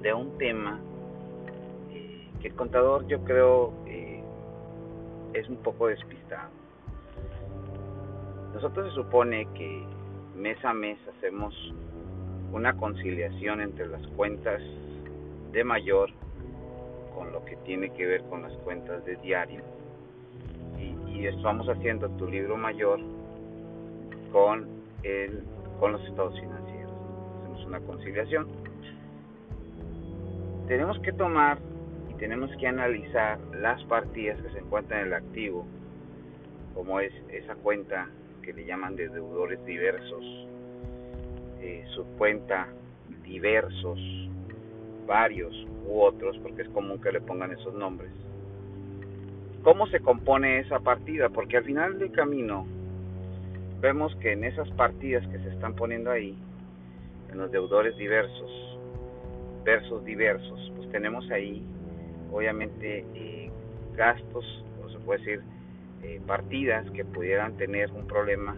de 0.02 0.14
un 0.14 0.38
tema 0.38 0.80
eh, 1.92 2.30
que 2.42 2.50
el 2.50 2.56
contador 2.56 3.08
yo 3.08 3.24
creo 3.24 3.74
eh, 3.88 4.24
es 5.34 5.48
un 5.50 5.58
poco 5.58 5.88
despistado. 5.88 6.50
Nosotros 8.54 8.90
se 8.90 8.96
supone 8.96 9.48
que 9.54 9.84
mes 10.36 10.64
a 10.64 10.74
mes 10.74 10.98
hacemos 11.18 11.54
una 12.52 12.76
conciliación 12.76 13.62
entre 13.62 13.88
las 13.88 14.06
cuentas 14.16 14.62
de 15.52 15.64
mayor 15.64 16.10
con 17.16 17.32
lo 17.32 17.44
que 17.46 17.58
tiene 17.58 17.90
que 17.92 18.06
ver 18.06 18.24
con 18.24 18.42
las 18.42 18.54
cuentas 18.60 19.06
de 19.06 19.18
diario 19.18 19.62
y, 20.78 21.12
y 21.12 21.28
estamos 21.28 21.68
haciendo 21.68 22.10
tu 22.12 22.28
libro 22.28 22.58
mayor 22.58 23.00
con 24.32 24.68
el 25.04 25.44
con 25.80 25.94
los 25.94 26.04
estados 26.06 26.40
financieros 26.40 26.92
hacemos 27.42 27.66
una 27.66 27.80
conciliación 27.82 28.48
tenemos 30.70 31.00
que 31.00 31.12
tomar 31.12 31.58
y 32.12 32.14
tenemos 32.14 32.56
que 32.58 32.68
analizar 32.68 33.40
las 33.60 33.84
partidas 33.86 34.40
que 34.40 34.52
se 34.52 34.60
encuentran 34.60 35.02
en 35.02 35.08
el 35.08 35.14
activo, 35.16 35.66
como 36.76 37.00
es 37.00 37.12
esa 37.30 37.56
cuenta 37.56 38.08
que 38.44 38.54
le 38.54 38.66
llaman 38.66 38.96
de 38.96 39.10
deudores 39.10 39.66
diversos, 39.66 40.24
eh, 41.60 41.84
su 41.96 42.06
cuenta 42.20 42.68
diversos, 43.24 44.00
varios 45.08 45.52
u 45.88 46.02
otros, 46.02 46.38
porque 46.38 46.62
es 46.62 46.70
común 46.70 47.02
que 47.02 47.14
le 47.14 47.22
pongan 47.22 47.52
esos 47.52 47.74
nombres. 47.74 48.12
¿Cómo 49.64 49.88
se 49.88 50.00
compone 50.02 50.60
esa 50.60 50.80
partida? 50.82 51.30
Porque 51.30 51.58
al 51.58 51.64
final 51.64 51.98
del 51.98 52.12
camino 52.12 52.68
vemos 53.82 54.16
que 54.18 54.34
en 54.34 54.44
esas 54.44 54.70
partidas 54.74 55.28
que 55.30 55.40
se 55.40 55.50
están 55.50 55.74
poniendo 55.74 56.12
ahí, 56.12 56.38
en 57.32 57.40
los 57.40 57.52
deudores 57.52 57.98
diversos, 57.98 58.69
versos 59.64 60.04
diversos, 60.06 60.72
pues 60.76 60.90
tenemos 60.92 61.30
ahí 61.32 61.64
obviamente 62.32 63.06
eh, 63.14 63.52
gastos, 63.96 64.64
o 64.84 64.90
se 64.90 65.00
puede 65.00 65.20
decir 65.20 65.44
eh, 66.04 66.22
partidas 66.26 66.90
que 66.92 67.04
pudieran 67.04 67.58
tener 67.58 67.92
un 67.92 68.08
problema 68.08 68.56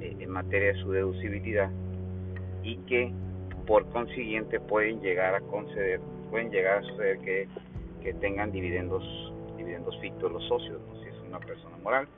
eh, 0.00 0.16
en 0.18 0.30
materia 0.30 0.72
de 0.72 0.82
su 0.82 0.92
deducibilidad 0.92 1.70
y 2.62 2.76
que 2.78 3.12
por 3.66 3.88
consiguiente 3.90 4.60
pueden 4.60 5.00
llegar 5.00 5.34
a 5.34 5.40
conceder, 5.40 6.00
pueden 6.30 6.50
llegar 6.50 6.78
a 6.78 6.82
suceder 6.82 7.18
que, 7.18 7.48
que 8.02 8.14
tengan 8.14 8.50
dividendos, 8.50 9.04
dividendos 9.56 9.98
fictos 10.00 10.32
los 10.32 10.44
socios, 10.48 10.80
si 11.02 11.08
es 11.08 11.14
una 11.26 11.38
persona 11.38 11.76
moral. 11.82 12.08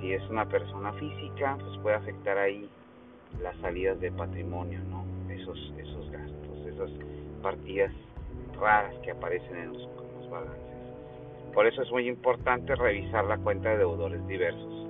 Si 0.00 0.12
es 0.12 0.22
una 0.30 0.44
persona 0.46 0.92
física, 0.94 1.56
pues 1.60 1.78
puede 1.78 1.94
afectar 1.94 2.36
ahí 2.36 2.68
las 3.40 3.56
salidas 3.58 4.00
de 4.00 4.10
patrimonio, 4.10 4.80
¿no? 4.90 5.04
Esos, 5.32 5.72
esos 5.78 6.10
gastos 6.10 6.21
partidas 7.42 7.92
raras 8.58 8.94
que 9.02 9.10
aparecen 9.10 9.56
en 9.56 9.72
los, 9.72 9.88
balances. 10.30 10.62
Por 11.52 11.66
eso 11.66 11.82
es 11.82 11.90
muy 11.90 12.08
importante 12.08 12.74
revisar 12.74 13.24
la 13.26 13.36
cuenta 13.36 13.68
de 13.68 13.78
deudores 13.78 14.26
diversos 14.26 14.86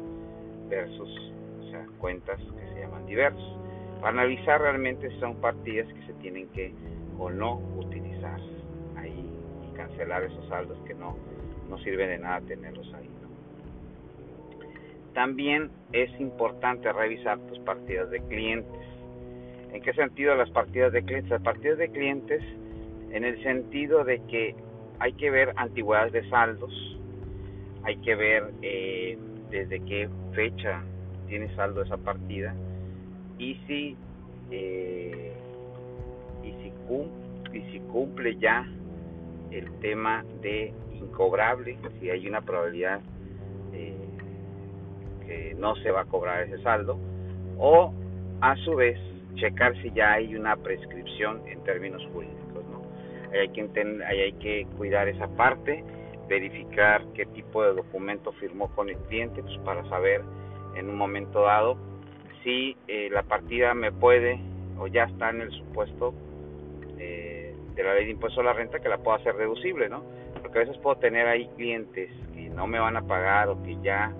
versus, 0.68 1.32
o 1.60 1.70
sea, 1.70 1.84
cuentas 1.98 2.38
que 2.38 2.74
se 2.74 2.80
llaman 2.80 3.04
diversos. 3.06 3.56
Para 4.00 4.22
analizar 4.22 4.60
realmente 4.60 5.10
si 5.10 5.18
son 5.18 5.34
partidas 5.36 5.92
que 5.92 6.06
se 6.06 6.12
tienen 6.14 6.46
que 6.50 6.72
o 7.18 7.28
no 7.28 7.56
utilizar 7.76 8.40
ahí 8.96 9.28
y 9.68 9.76
cancelar 9.76 10.22
esos 10.22 10.46
saldos 10.48 10.78
que 10.86 10.94
no, 10.94 11.16
no 11.68 11.78
sirven 11.78 12.08
de 12.08 12.18
nada 12.18 12.40
tenerlos 12.42 12.92
ahí. 12.94 13.10
También 15.14 15.70
es 15.92 16.10
importante 16.20 16.92
revisar 16.92 17.38
tus 17.40 17.58
partidas 17.60 18.10
de 18.10 18.20
clientes 18.20 18.80
¿En 19.72 19.80
qué 19.80 19.92
sentido 19.94 20.34
las 20.34 20.50
partidas 20.50 20.92
de 20.92 21.02
clientes? 21.02 21.30
Las 21.30 21.42
partidas 21.42 21.78
de 21.78 21.88
clientes 21.88 22.42
en 23.10 23.24
el 23.24 23.42
sentido 23.42 24.04
de 24.04 24.20
que 24.26 24.54
hay 24.98 25.14
que 25.14 25.30
ver 25.30 25.52
antigüedades 25.56 26.12
de 26.12 26.28
saldos, 26.28 26.72
hay 27.82 27.96
que 27.98 28.14
ver 28.14 28.52
eh, 28.62 29.18
desde 29.50 29.80
qué 29.80 30.08
fecha 30.34 30.82
tiene 31.26 31.54
saldo 31.54 31.82
esa 31.82 31.96
partida 31.96 32.54
y 33.38 33.54
si 33.66 33.96
eh, 34.50 35.32
y 36.44 36.50
si 36.62 36.70
cumple, 36.86 37.58
y 37.58 37.72
si 37.72 37.80
cumple 37.80 38.36
ya 38.36 38.66
el 39.50 39.70
tema 39.80 40.24
de 40.42 40.72
incobrable, 40.92 41.78
si 41.98 42.10
hay 42.10 42.26
una 42.26 42.42
probabilidad 42.42 43.00
eh, 43.72 43.96
que 45.26 45.54
no 45.58 45.74
se 45.76 45.90
va 45.90 46.02
a 46.02 46.04
cobrar 46.04 46.42
ese 46.42 46.62
saldo, 46.62 46.98
o 47.58 47.92
a 48.40 48.56
su 48.56 48.74
vez 48.74 48.98
checar 49.34 49.74
si 49.82 49.90
ya 49.92 50.12
hay 50.12 50.34
una 50.34 50.56
prescripción 50.56 51.42
en 51.46 51.62
términos 51.64 52.02
jurídicos, 52.12 52.64
¿no? 52.70 52.82
Hay 53.32 53.48
que, 53.48 53.68
que 54.40 54.66
cuidar 54.76 55.08
esa 55.08 55.28
parte, 55.28 55.84
verificar 56.28 57.04
qué 57.14 57.26
tipo 57.26 57.62
de 57.62 57.74
documento 57.74 58.32
firmó 58.32 58.68
con 58.74 58.88
el 58.88 58.96
cliente, 59.08 59.42
pues 59.42 59.56
para 59.58 59.88
saber 59.88 60.22
en 60.76 60.88
un 60.88 60.96
momento 60.96 61.42
dado 61.42 61.76
si 62.42 62.76
eh, 62.88 63.08
la 63.10 63.22
partida 63.22 63.74
me 63.74 63.92
puede 63.92 64.40
o 64.78 64.86
ya 64.86 65.04
está 65.04 65.30
en 65.30 65.42
el 65.42 65.50
supuesto 65.52 66.14
eh, 66.98 67.54
de 67.74 67.82
la 67.82 67.94
ley 67.94 68.06
de 68.06 68.10
impuesto 68.12 68.40
a 68.40 68.44
la 68.44 68.52
renta 68.52 68.80
que 68.80 68.88
la 68.88 68.98
puedo 68.98 69.16
hacer 69.16 69.36
deducible, 69.36 69.88
¿no? 69.88 70.02
Porque 70.40 70.58
a 70.58 70.62
veces 70.62 70.76
puedo 70.78 70.96
tener 70.96 71.26
ahí 71.26 71.48
clientes 71.56 72.10
que 72.34 72.48
no 72.50 72.66
me 72.66 72.78
van 72.78 72.96
a 72.96 73.02
pagar 73.02 73.48
o 73.48 73.62
que 73.62 73.76
ya 73.82 74.12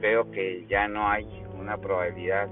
veo 0.00 0.30
que 0.30 0.64
ya 0.66 0.88
no 0.88 1.08
hay 1.08 1.26
una 1.58 1.76
probabilidad 1.76 2.48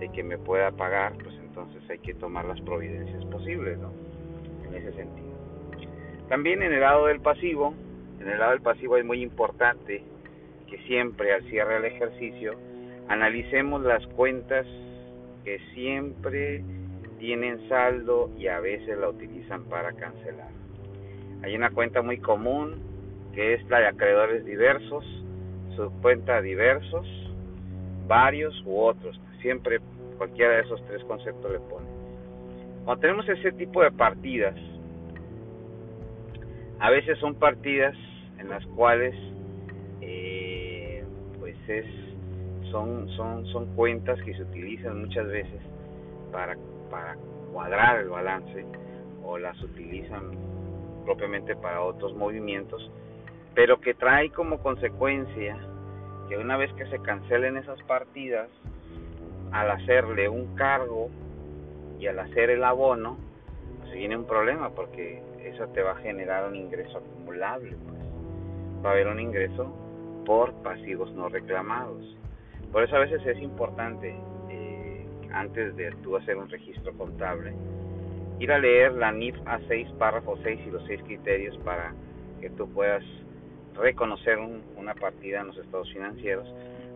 de 0.00 0.08
que 0.08 0.22
me 0.24 0.38
pueda 0.38 0.72
pagar, 0.72 1.12
pues 1.22 1.34
entonces 1.36 1.82
hay 1.90 1.98
que 1.98 2.14
tomar 2.14 2.46
las 2.46 2.60
providencias 2.62 3.24
posibles, 3.26 3.78
¿no? 3.78 3.92
En 4.66 4.74
ese 4.74 4.92
sentido. 4.92 5.28
También 6.28 6.62
en 6.62 6.72
el 6.72 6.80
lado 6.80 7.06
del 7.06 7.20
pasivo, 7.20 7.74
en 8.18 8.28
el 8.28 8.38
lado 8.38 8.52
del 8.52 8.62
pasivo 8.62 8.96
es 8.96 9.04
muy 9.04 9.22
importante 9.22 10.02
que 10.68 10.78
siempre 10.86 11.34
al 11.34 11.42
cierre 11.50 11.74
del 11.74 11.84
ejercicio 11.84 12.54
analicemos 13.08 13.82
las 13.82 14.06
cuentas 14.08 14.66
que 15.44 15.58
siempre 15.74 16.64
tienen 17.18 17.68
saldo 17.68 18.30
y 18.38 18.46
a 18.46 18.60
veces 18.60 18.98
la 18.98 19.08
utilizan 19.08 19.64
para 19.64 19.92
cancelar. 19.92 20.48
Hay 21.42 21.54
una 21.54 21.70
cuenta 21.70 22.00
muy 22.02 22.18
común 22.18 22.80
que 23.34 23.54
es 23.54 23.68
la 23.68 23.80
de 23.80 23.88
acreedores 23.88 24.44
diversos, 24.44 25.04
su 25.76 25.90
cuenta 26.00 26.40
diversos, 26.40 27.06
varios 28.06 28.62
u 28.64 28.78
otros 28.78 29.20
siempre 29.40 29.80
cualquiera 30.18 30.56
de 30.56 30.60
esos 30.62 30.84
tres 30.86 31.02
conceptos 31.04 31.50
le 31.50 31.58
pone. 31.60 31.86
Cuando 32.84 33.00
tenemos 33.00 33.28
ese 33.28 33.52
tipo 33.52 33.82
de 33.82 33.90
partidas, 33.90 34.54
a 36.78 36.90
veces 36.90 37.18
son 37.18 37.34
partidas 37.34 37.94
en 38.38 38.48
las 38.48 38.64
cuales 38.68 39.14
eh, 40.00 41.04
pues 41.38 41.56
es 41.68 41.86
son 42.70 43.08
son 43.10 43.46
son 43.46 43.66
cuentas 43.74 44.18
que 44.22 44.34
se 44.34 44.42
utilizan 44.42 45.00
muchas 45.00 45.26
veces 45.26 45.60
para 46.32 46.56
para 46.90 47.16
cuadrar 47.52 48.00
el 48.00 48.08
balance 48.08 48.64
o 49.22 49.38
las 49.38 49.60
utilizan 49.62 50.30
propiamente 51.04 51.54
para 51.56 51.82
otros 51.82 52.14
movimientos 52.14 52.90
pero 53.54 53.80
que 53.80 53.94
trae 53.94 54.30
como 54.30 54.58
consecuencia 54.62 55.58
que 56.28 56.38
una 56.38 56.56
vez 56.56 56.72
que 56.74 56.86
se 56.86 56.98
cancelen 57.00 57.56
esas 57.56 57.82
partidas 57.82 58.48
al 59.52 59.70
hacerle 59.70 60.28
un 60.28 60.54
cargo 60.54 61.08
y 61.98 62.06
al 62.06 62.18
hacer 62.18 62.50
el 62.50 62.64
abono, 62.64 63.18
pues 63.80 63.92
viene 63.92 64.16
un 64.16 64.24
problema 64.24 64.70
porque 64.70 65.22
eso 65.44 65.66
te 65.68 65.82
va 65.82 65.92
a 65.92 65.96
generar 65.96 66.48
un 66.48 66.56
ingreso 66.56 66.98
acumulable. 66.98 67.76
Pues. 67.76 68.00
Va 68.84 68.90
a 68.90 68.92
haber 68.92 69.08
un 69.08 69.20
ingreso 69.20 69.74
por 70.24 70.52
pasivos 70.62 71.12
no 71.12 71.28
reclamados. 71.28 72.16
Por 72.72 72.84
eso 72.84 72.96
a 72.96 73.00
veces 73.00 73.24
es 73.26 73.38
importante 73.42 74.14
eh, 74.48 75.06
antes 75.32 75.76
de 75.76 75.90
tú 76.02 76.16
hacer 76.16 76.36
un 76.36 76.48
registro 76.48 76.92
contable, 76.92 77.52
ir 78.38 78.52
a 78.52 78.58
leer 78.58 78.92
la 78.92 79.12
NIF 79.12 79.36
A6, 79.44 79.92
párrafo 79.98 80.38
6 80.42 80.60
y 80.66 80.70
los 80.70 80.84
seis 80.86 81.02
criterios 81.02 81.56
para 81.58 81.92
que 82.40 82.48
tú 82.50 82.68
puedas 82.68 83.02
reconocer 83.74 84.38
una 84.76 84.94
partida 84.94 85.40
en 85.40 85.48
los 85.48 85.58
estados 85.58 85.92
financieros, 85.92 86.48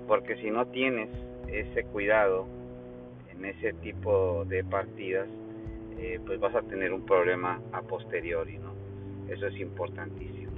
porque 0.06 0.36
si 0.36 0.50
no 0.50 0.66
tienes 0.66 1.08
ese 1.48 1.84
cuidado 1.84 2.46
en 3.30 3.44
ese 3.44 3.72
tipo 3.74 4.44
de 4.46 4.64
partidas, 4.64 5.28
eh, 5.98 6.20
pues 6.24 6.40
vas 6.40 6.54
a 6.54 6.62
tener 6.62 6.92
un 6.92 7.04
problema 7.04 7.60
a 7.72 7.82
posteriori, 7.82 8.58
¿no? 8.58 8.74
Eso 9.32 9.46
es 9.46 9.58
importantísimo. 9.58 10.52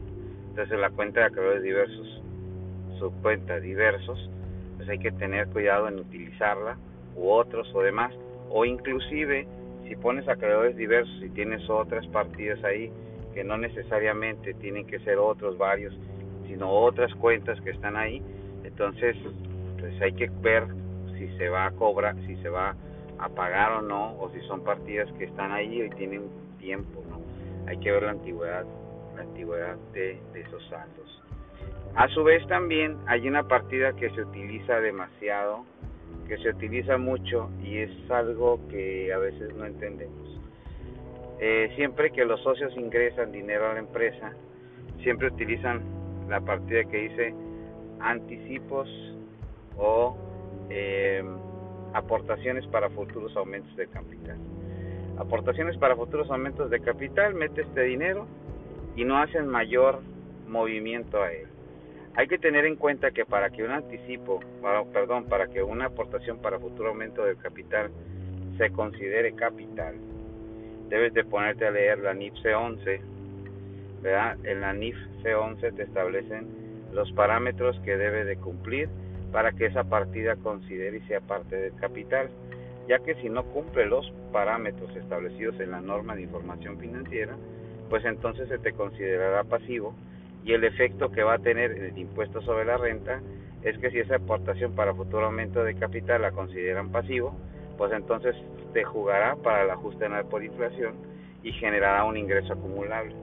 Entonces 0.51 0.79
la 0.79 0.91
cuenta 0.91 1.21
de 1.21 1.27
acreedores 1.27 1.63
diversos, 1.63 2.23
su 2.99 3.11
cuenta 3.23 3.61
diversos, 3.61 4.31
pues 4.77 4.89
hay 4.89 4.99
que 4.99 5.13
tener 5.13 5.49
cuidado 5.49 5.89
en 5.89 5.99
utilizarla, 5.99 6.77
u 7.15 7.29
otros 7.31 7.71
o 7.75 7.83
demás, 7.83 8.13
o 8.51 8.65
inclusive 8.65 9.47
si 9.89 9.97
pones 9.97 10.29
acreedores 10.29 10.77
diversos 10.77 11.23
y 11.23 11.29
tienes 11.31 11.69
otras 11.69 12.07
partidas 12.09 12.63
ahí 12.65 12.91
que 13.35 13.45
no 13.45 13.59
necesariamente 13.59 14.55
tienen 14.55 14.87
que 14.87 14.99
ser 15.01 15.19
otros 15.19 15.59
varios, 15.59 15.95
sino 16.47 16.71
otras 16.71 17.15
cuentas 17.17 17.61
que 17.61 17.71
están 17.71 17.97
ahí, 17.97 18.23
entonces 18.65 19.17
pues 19.87 20.03
hay 20.03 20.13
que 20.15 20.29
ver 20.41 20.67
si 21.17 21.29
se 21.39 21.49
va 21.49 21.67
a 21.67 21.71
cobrar, 21.71 22.17
si 22.27 22.37
se 22.37 22.49
va 22.49 22.75
a 23.19 23.29
pagar 23.29 23.73
o 23.73 23.83
no, 23.83 24.19
o 24.19 24.31
si 24.31 24.41
son 24.43 24.63
partidas 24.63 25.11
que 25.13 25.25
están 25.25 25.53
ahí 25.53 25.83
y 25.83 25.91
tienen 25.91 26.29
tiempo, 26.59 27.05
¿no? 27.09 27.21
Hay 27.69 27.79
que 27.79 27.93
ver 27.93 28.03
la 28.03 28.11
antigüedad, 28.11 28.65
la 29.15 29.23
antigüedad 29.23 29.77
de, 29.93 30.21
esos 30.35 30.67
saldos. 30.69 31.23
A 31.95 32.09
su 32.09 32.25
vez 32.25 32.47
también 32.49 32.97
hay 33.07 33.29
una 33.29 33.45
partida 33.45 33.95
que 33.95 34.11
se 34.11 34.23
utiliza 34.23 34.81
demasiado, 34.81 35.65
que 36.27 36.37
se 36.39 36.51
utiliza 36.51 36.99
mucho 36.99 37.49
y 37.63 37.79
es 37.79 38.11
algo 38.11 38.59
que 38.69 39.13
a 39.13 39.19
veces 39.19 39.55
no 39.55 39.67
entendemos. 39.67 40.41
Eh, 41.39 41.73
siempre 41.77 42.11
que 42.11 42.25
los 42.25 42.43
socios 42.43 42.77
ingresan 42.77 43.31
dinero 43.31 43.71
a 43.71 43.75
la 43.75 43.79
empresa, 43.79 44.33
siempre 45.03 45.29
utilizan 45.29 45.81
la 46.29 46.41
partida 46.41 46.85
que 46.85 47.09
dice 47.09 47.35
anticipos 48.01 48.89
o 49.79 50.17
eh, 50.71 51.23
aportaciones 51.93 52.67
para 52.67 52.91
futuros 52.91 53.37
aumentos 53.37 53.75
de 53.77 53.87
capital. 53.87 54.37
Aportaciones 55.19 55.77
para 55.79 55.97
futuros 55.97 56.31
aumentos 56.31 56.71
de 56.71 56.81
capital, 56.81 57.35
mete 57.35 57.63
este 57.63 57.83
dinero 57.83 58.27
y 58.97 59.05
no 59.05 59.19
hacen 59.19 59.47
mayor 59.47 60.01
movimiento 60.47 61.23
a 61.23 61.33
él. 61.33 61.47
Hay 62.15 62.29
que 62.29 62.39
tener 62.39 62.65
en 62.65 62.77
cuenta 62.77 63.11
que 63.11 63.25
para 63.25 63.51
que 63.51 63.63
un 63.63 63.71
anticipo, 63.71 64.41
perdón, 64.93 65.25
para 65.25 65.49
que 65.49 65.63
una 65.63 65.87
aportación 65.87 66.39
para 66.39 66.59
futuro 66.59 66.91
aumento 66.91 67.25
del 67.25 67.37
capital 67.37 67.91
se 68.57 68.71
considere 68.71 69.35
capital, 69.35 69.97
debes 70.89 71.13
de 71.13 71.25
ponerte 71.25 71.67
a 71.67 71.71
leer 71.71 71.99
la 71.99 72.15
NIF 72.15 72.33
C11, 72.43 73.01
¿verdad? 74.03 74.39
En 74.45 74.61
la 74.63 74.73
NIF 74.73 74.97
C11 75.23 75.75
te 75.75 75.83
establecen 75.83 76.47
los 76.93 77.13
parámetros 77.13 77.79
que 77.81 77.97
debe 77.97 78.25
de 78.25 78.37
cumplir 78.37 78.89
para 79.37 79.53
que 79.53 79.67
esa 79.67 79.85
partida 79.85 80.35
considere 80.37 80.97
y 80.97 81.01
sea 81.09 81.21
parte 81.21 81.57
del 81.57 81.75
capital, 81.75 82.31
ya 82.89 83.01
que 83.01 83.17
si 83.17 83.29
no 83.29 83.45
cumple 83.45 83.85
los 83.85 84.11
parámetros 84.33 84.97
establecidos 84.97 85.61
en 85.61 85.73
la 85.73 85.83
norma 85.83 86.17
de 86.17 86.23
información 86.23 86.79
financiera, 86.79 87.37
pues 87.91 88.03
entonces 88.07 88.49
se 88.49 88.57
te 88.57 88.73
considerará 88.73 89.45
pasivo 89.45 89.95
y 90.43 90.55
el 90.55 90.65
efecto 90.65 91.11
que 91.11 91.23
va 91.23 91.35
a 91.35 91.39
tener 91.39 91.73
el 91.73 91.99
impuesto 91.99 92.41
sobre 92.41 92.65
la 92.65 92.79
renta 92.79 93.21
es 93.63 93.77
que 93.77 93.91
si 93.91 93.99
esa 93.99 94.17
aportación 94.17 94.75
para 94.75 94.95
futuro 94.95 95.27
aumento 95.27 95.63
de 95.65 95.75
capital 95.75 96.23
la 96.23 96.31
consideran 96.31 96.91
pasivo, 96.91 97.37
pues 97.77 97.93
entonces 97.93 98.35
te 98.73 98.85
jugará 98.85 99.37
para 99.37 99.65
el 99.65 99.71
ajuste 99.71 100.07
anual 100.07 100.25
por 100.29 100.43
inflación 100.43 100.95
y 101.43 101.53
generará 101.53 102.05
un 102.05 102.17
ingreso 102.17 102.55
acumulable. 102.55 103.15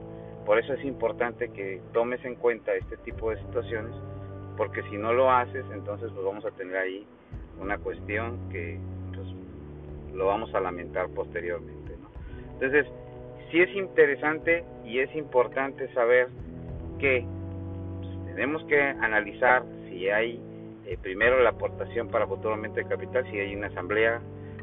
Por 0.46 0.60
eso 0.60 0.74
es 0.74 0.84
importante 0.84 1.48
que 1.48 1.80
tomes 1.92 2.24
en 2.24 2.36
cuenta 2.36 2.72
este 2.72 2.98
tipo 2.98 3.30
de 3.30 3.38
situaciones 3.38 3.92
porque 4.56 4.82
si 4.84 4.96
no 4.96 5.12
lo 5.12 5.30
haces, 5.30 5.64
entonces 5.72 6.10
pues 6.12 6.24
vamos 6.24 6.44
a 6.44 6.50
tener 6.52 6.76
ahí 6.76 7.06
una 7.60 7.78
cuestión 7.78 8.48
que 8.50 8.78
pues, 9.14 9.28
lo 10.14 10.26
vamos 10.26 10.54
a 10.54 10.60
lamentar 10.60 11.08
posteriormente. 11.08 11.96
¿no? 12.00 12.08
Entonces, 12.54 12.86
sí 13.50 13.60
es 13.60 13.74
interesante 13.74 14.64
y 14.84 14.98
es 14.98 15.14
importante 15.14 15.92
saber 15.94 16.28
que 16.98 17.24
pues, 18.00 18.34
tenemos 18.34 18.64
que 18.64 18.80
analizar 18.80 19.64
si 19.88 20.08
hay 20.08 20.40
eh, 20.86 20.98
primero 21.00 21.40
la 21.42 21.50
aportación 21.50 22.08
para 22.08 22.26
futuramente 22.26 22.82
de 22.82 22.88
capital, 22.88 23.24
si 23.30 23.38
hay 23.38 23.54
una 23.54 23.68
asamblea, 23.68 24.20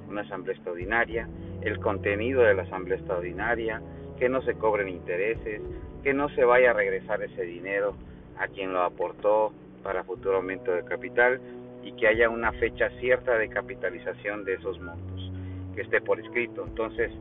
una 0.07 0.21
asamblea 0.21 0.55
extraordinaria, 0.55 1.27
el 1.61 1.79
contenido 1.79 2.41
de 2.43 2.53
la 2.53 2.63
asamblea 2.63 2.97
extraordinaria, 2.97 3.81
que 4.19 4.29
no 4.29 4.41
se 4.43 4.53
cobren 4.53 4.87
intereses, 4.87 5.61
que 6.03 6.13
no 6.13 6.29
se 6.29 6.43
vaya 6.43 6.71
a 6.71 6.73
regresar 6.73 7.21
ese 7.23 7.43
dinero 7.43 7.95
a 8.37 8.47
quien 8.47 8.73
lo 8.73 8.81
aportó, 8.81 9.51
para 9.83 10.03
futuro 10.03 10.37
aumento 10.37 10.71
de 10.71 10.83
capital 10.83 11.39
y 11.83 11.93
que 11.93 12.07
haya 12.07 12.29
una 12.29 12.51
fecha 12.53 12.89
cierta 12.99 13.37
de 13.37 13.49
capitalización 13.49 14.45
de 14.45 14.53
esos 14.55 14.79
montos, 14.79 15.31
que 15.75 15.81
esté 15.81 16.01
por 16.01 16.19
escrito. 16.19 16.63
Entonces, 16.65 17.11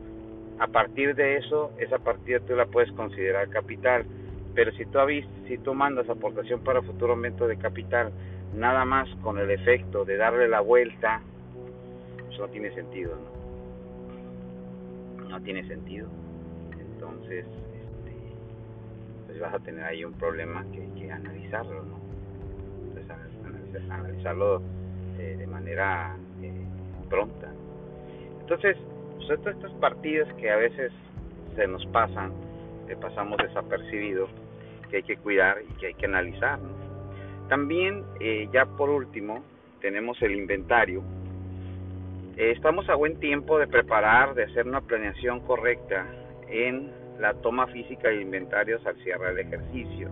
a 0.59 0.67
partir 0.67 1.15
de 1.15 1.37
eso, 1.37 1.71
esa 1.79 1.97
partida 1.97 2.39
tú 2.39 2.55
la 2.55 2.65
puedes 2.65 2.91
considerar 2.91 3.49
capital, 3.49 4.05
pero 4.53 4.71
si 4.73 4.85
tú, 4.85 4.99
si 5.47 5.57
tú 5.57 5.73
mandas 5.73 6.09
aportación 6.09 6.63
para 6.63 6.81
futuro 6.81 7.13
aumento 7.13 7.47
de 7.47 7.57
capital, 7.57 8.11
nada 8.53 8.85
más 8.85 9.09
con 9.23 9.37
el 9.39 9.49
efecto 9.49 10.05
de 10.05 10.17
darle 10.17 10.47
la 10.47 10.59
vuelta, 10.59 11.21
pues 12.27 12.39
no 12.39 12.47
tiene 12.49 12.73
sentido, 12.73 13.15
¿no? 15.17 15.29
No 15.29 15.41
tiene 15.41 15.65
sentido. 15.67 16.09
Entonces, 16.79 17.45
este, 17.45 18.15
pues 19.25 19.39
vas 19.39 19.53
a 19.53 19.59
tener 19.59 19.83
ahí 19.83 20.03
un 20.03 20.13
problema 20.13 20.65
que 20.71 20.81
hay 20.81 20.91
que 20.91 21.11
analizarlo, 21.11 21.83
¿no? 21.83 22.00
Analizarlo 23.89 24.61
eh, 25.17 25.35
de 25.37 25.47
manera 25.47 26.15
eh, 26.41 26.65
pronta. 27.09 27.51
Entonces, 28.41 28.77
pues 29.17 29.29
estas 29.29 29.71
partidas 29.73 30.31
que 30.35 30.49
a 30.49 30.55
veces 30.55 30.91
se 31.55 31.67
nos 31.67 31.85
pasan, 31.87 32.31
que 32.87 32.95
pasamos 32.95 33.37
desapercibido, 33.37 34.27
que 34.89 34.97
hay 34.97 35.03
que 35.03 35.17
cuidar 35.17 35.57
y 35.61 35.73
que 35.79 35.87
hay 35.87 35.93
que 35.93 36.05
analizar. 36.05 36.59
También, 37.49 38.03
eh, 38.19 38.47
ya 38.51 38.65
por 38.65 38.89
último, 38.89 39.43
tenemos 39.81 40.21
el 40.21 40.35
inventario. 40.35 41.01
estamos 42.37 42.87
a 42.89 42.95
buen 42.95 43.19
tiempo 43.19 43.59
de 43.59 43.67
preparar, 43.67 44.33
de 44.33 44.43
hacer 44.45 44.65
una 44.67 44.81
planeación 44.81 45.41
correcta 45.41 46.05
en 46.49 46.91
la 47.19 47.33
toma 47.35 47.67
física 47.67 48.09
de 48.09 48.21
inventarios 48.21 48.85
al 48.85 48.95
cierre 49.03 49.33
del 49.33 49.39
ejercicio 49.39 50.09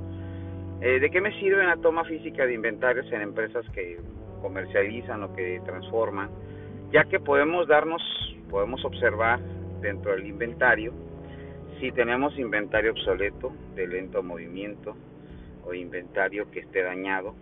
eh, 0.82 1.00
¿De 1.00 1.10
qué 1.10 1.20
me 1.20 1.38
sirve 1.39 1.62
una 1.62 1.76
toma 1.78 2.06
física 2.06 2.46
de 2.46 2.54
inventarios 2.54 3.12
en 3.12 3.22
empresas 3.22 3.65
que 3.72 4.00
comercializan 4.42 5.24
o 5.24 5.36
que 5.36 5.62
transforman? 5.65 6.30
Ya 6.92 7.04
que 7.04 7.20
podemos 7.20 7.68
darnos, 7.68 8.02
podemos 8.50 8.84
observar 8.86 9.42
dentro 9.82 10.12
del 10.12 10.26
inventario 10.26 10.94
si 11.80 11.92
tenemos 11.92 12.38
inventario 12.39 12.92
obsoleto, 12.92 13.52
de 13.76 13.88
lento 13.88 14.24
movimiento 14.24 14.96
o 15.65 15.74
inventario 15.74 16.50
que 16.50 16.62
esté 16.62 16.84
dañado. 16.84 17.36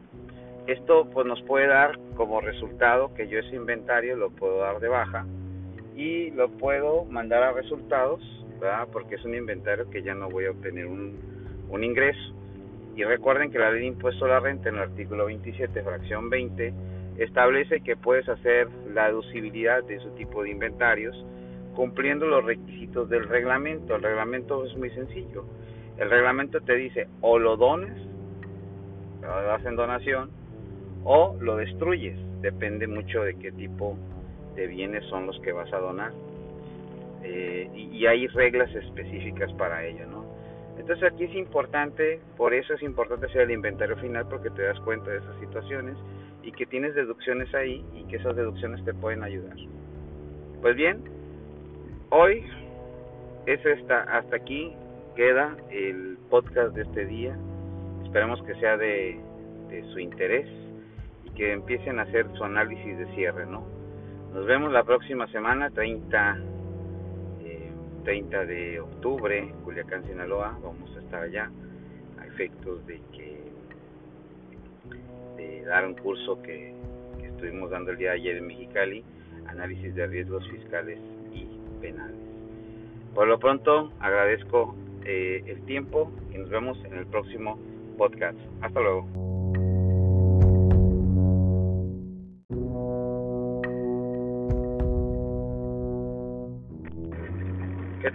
Esto 0.65 1.08
pues 1.12 1.28
nos 1.28 1.41
puede 1.43 1.67
dar 1.67 1.97
como 2.15 2.41
resultado 2.41 3.13
que 3.13 3.28
yo 3.28 3.39
ese 3.39 3.56
inventario 3.56 4.15
lo 4.15 4.32
puedo 4.32 4.60
dar 4.60 4.80
de 4.80 4.88
baja 4.88 5.26
y 5.95 6.32
lo 6.32 6.50
puedo 6.50 7.06
mandar 7.06 7.43
a 7.43 7.52
resultados, 7.52 8.19
¿verdad? 8.60 8.88
porque 8.91 9.15
es 9.15 9.26
un 9.26 9.36
inventario 9.36 9.89
que 9.91 10.02
ya 10.02 10.15
no 10.15 10.28
voy 10.28 10.45
a 10.45 10.52
obtener 10.52 10.88
un 10.88 11.84
ingreso. 11.84 12.34
Y 12.97 13.03
recuerden 13.03 13.51
que 13.51 13.60
la 13.60 13.69
ley 13.69 13.81
de 13.81 13.88
impuesto 13.88 14.25
a 14.25 14.29
la 14.29 14.39
renta 14.39 14.69
en 14.69 14.75
el 14.75 14.81
artículo 14.81 15.27
27, 15.27 15.83
fracción 15.83 16.31
20, 16.31 16.73
establece 17.19 17.81
que 17.81 17.95
puedes 17.95 18.27
hacer 18.27 18.67
la 18.91 19.05
deducibilidad 19.05 19.83
de 19.83 19.97
ese 19.97 20.10
tipo 20.17 20.41
de 20.41 20.49
inventarios 20.49 21.15
cumpliendo 21.75 22.25
los 22.25 22.43
requisitos 22.43 23.07
del 23.07 23.29
reglamento. 23.29 23.95
El 23.95 24.01
reglamento 24.01 24.65
es 24.65 24.75
muy 24.75 24.89
sencillo. 24.89 25.45
El 25.99 26.10
reglamento 26.10 26.60
te 26.62 26.73
dice 26.73 27.07
o 27.21 27.38
lo 27.38 27.55
dones, 27.55 27.93
lo 29.21 29.43
das 29.43 29.63
en 29.63 29.75
donación, 29.75 30.31
o 31.03 31.38
lo 31.39 31.57
destruyes. 31.57 32.17
Depende 32.41 32.88
mucho 32.88 33.21
de 33.21 33.36
qué 33.36 33.51
tipo 33.51 33.95
de 34.55 34.65
bienes 34.65 35.05
son 35.05 35.27
los 35.27 35.39
que 35.41 35.51
vas 35.51 35.71
a 35.71 35.77
donar. 35.77 36.13
Eh, 37.23 37.69
y, 37.75 37.95
y, 37.95 38.07
hay 38.07 38.25
reglas 38.25 38.73
específicas 38.73 39.53
para 39.53 39.86
ello, 39.86 40.07
¿no? 40.07 40.16
Entonces 40.77 41.11
aquí 41.11 41.23
es 41.25 41.35
importante, 41.35 42.19
por 42.37 42.53
eso 42.53 42.73
es 42.73 42.81
importante 42.83 43.25
hacer 43.25 43.41
el 43.41 43.51
inventario 43.51 43.97
final 43.97 44.27
porque 44.29 44.49
te 44.51 44.61
das 44.63 44.79
cuenta 44.81 45.11
de 45.11 45.17
esas 45.17 45.39
situaciones 45.39 45.97
y 46.43 46.51
que 46.51 46.65
tienes 46.65 46.93
deducciones 46.95 47.53
ahí 47.55 47.83
y 47.93 48.03
que 48.05 48.17
esas 48.17 48.35
deducciones 48.35 48.83
te 48.85 48.93
pueden 48.93 49.23
ayudar. 49.23 49.55
Pues 50.61 50.75
bien, 50.75 51.03
hoy 52.09 52.45
es 53.47 53.65
esta, 53.65 54.03
hasta 54.03 54.35
aquí 54.35 54.73
queda 55.15 55.57
el 55.71 56.17
podcast 56.29 56.75
de 56.75 56.83
este 56.83 57.05
día. 57.05 57.35
Esperemos 58.03 58.41
que 58.43 58.55
sea 58.55 58.77
de, 58.77 59.19
de 59.69 59.83
su 59.91 59.99
interés 59.99 60.47
y 61.25 61.31
que 61.31 61.53
empiecen 61.53 61.99
a 61.99 62.03
hacer 62.03 62.27
su 62.37 62.43
análisis 62.43 62.97
de 62.97 63.07
cierre, 63.15 63.45
¿no? 63.45 63.65
Nos 64.33 64.45
vemos 64.45 64.71
la 64.71 64.83
próxima 64.83 65.27
semana, 65.27 65.69
30, 65.71 66.37
30 68.08 68.41
eh, 68.41 68.46
de 68.46 68.80
octubre, 68.80 69.54
Culiacán, 69.65 70.06
Sinaloa. 70.06 70.58
Vamos 70.63 70.96
a 70.96 71.00
estar 71.02 71.24
allá 71.24 71.52
a 72.17 72.26
efectos 72.26 72.86
de 72.88 73.02
que 73.12 73.38
de 75.36 75.65
dar 75.65 75.86
un 75.86 75.93
curso 75.93 76.41
que, 76.41 76.74
que 77.20 77.28
estuvimos 77.28 77.70
dando 77.70 77.91
el 77.91 77.98
día 77.98 78.12
de 78.12 78.15
ayer 78.15 78.38
en 78.38 78.48
Mexicali, 78.48 79.04
análisis 79.48 79.93
de 79.93 80.08
riesgos 80.08 80.48
fiscales 80.50 81.00
y 81.34 81.48
penales. 81.82 82.15
Por 83.13 83.28
lo 83.28 83.39
pronto, 83.39 83.91
agradezco 84.00 84.74
eh, 85.04 85.43
el 85.46 85.62
tiempo 85.65 86.10
y 86.34 86.38
nos 86.38 86.50
vemos 86.50 86.78
en 86.86 86.93
el 86.93 87.08
próximo 87.08 87.60
podcast. 87.98 88.38
Hasta 88.62 88.80
luego. 88.80 89.26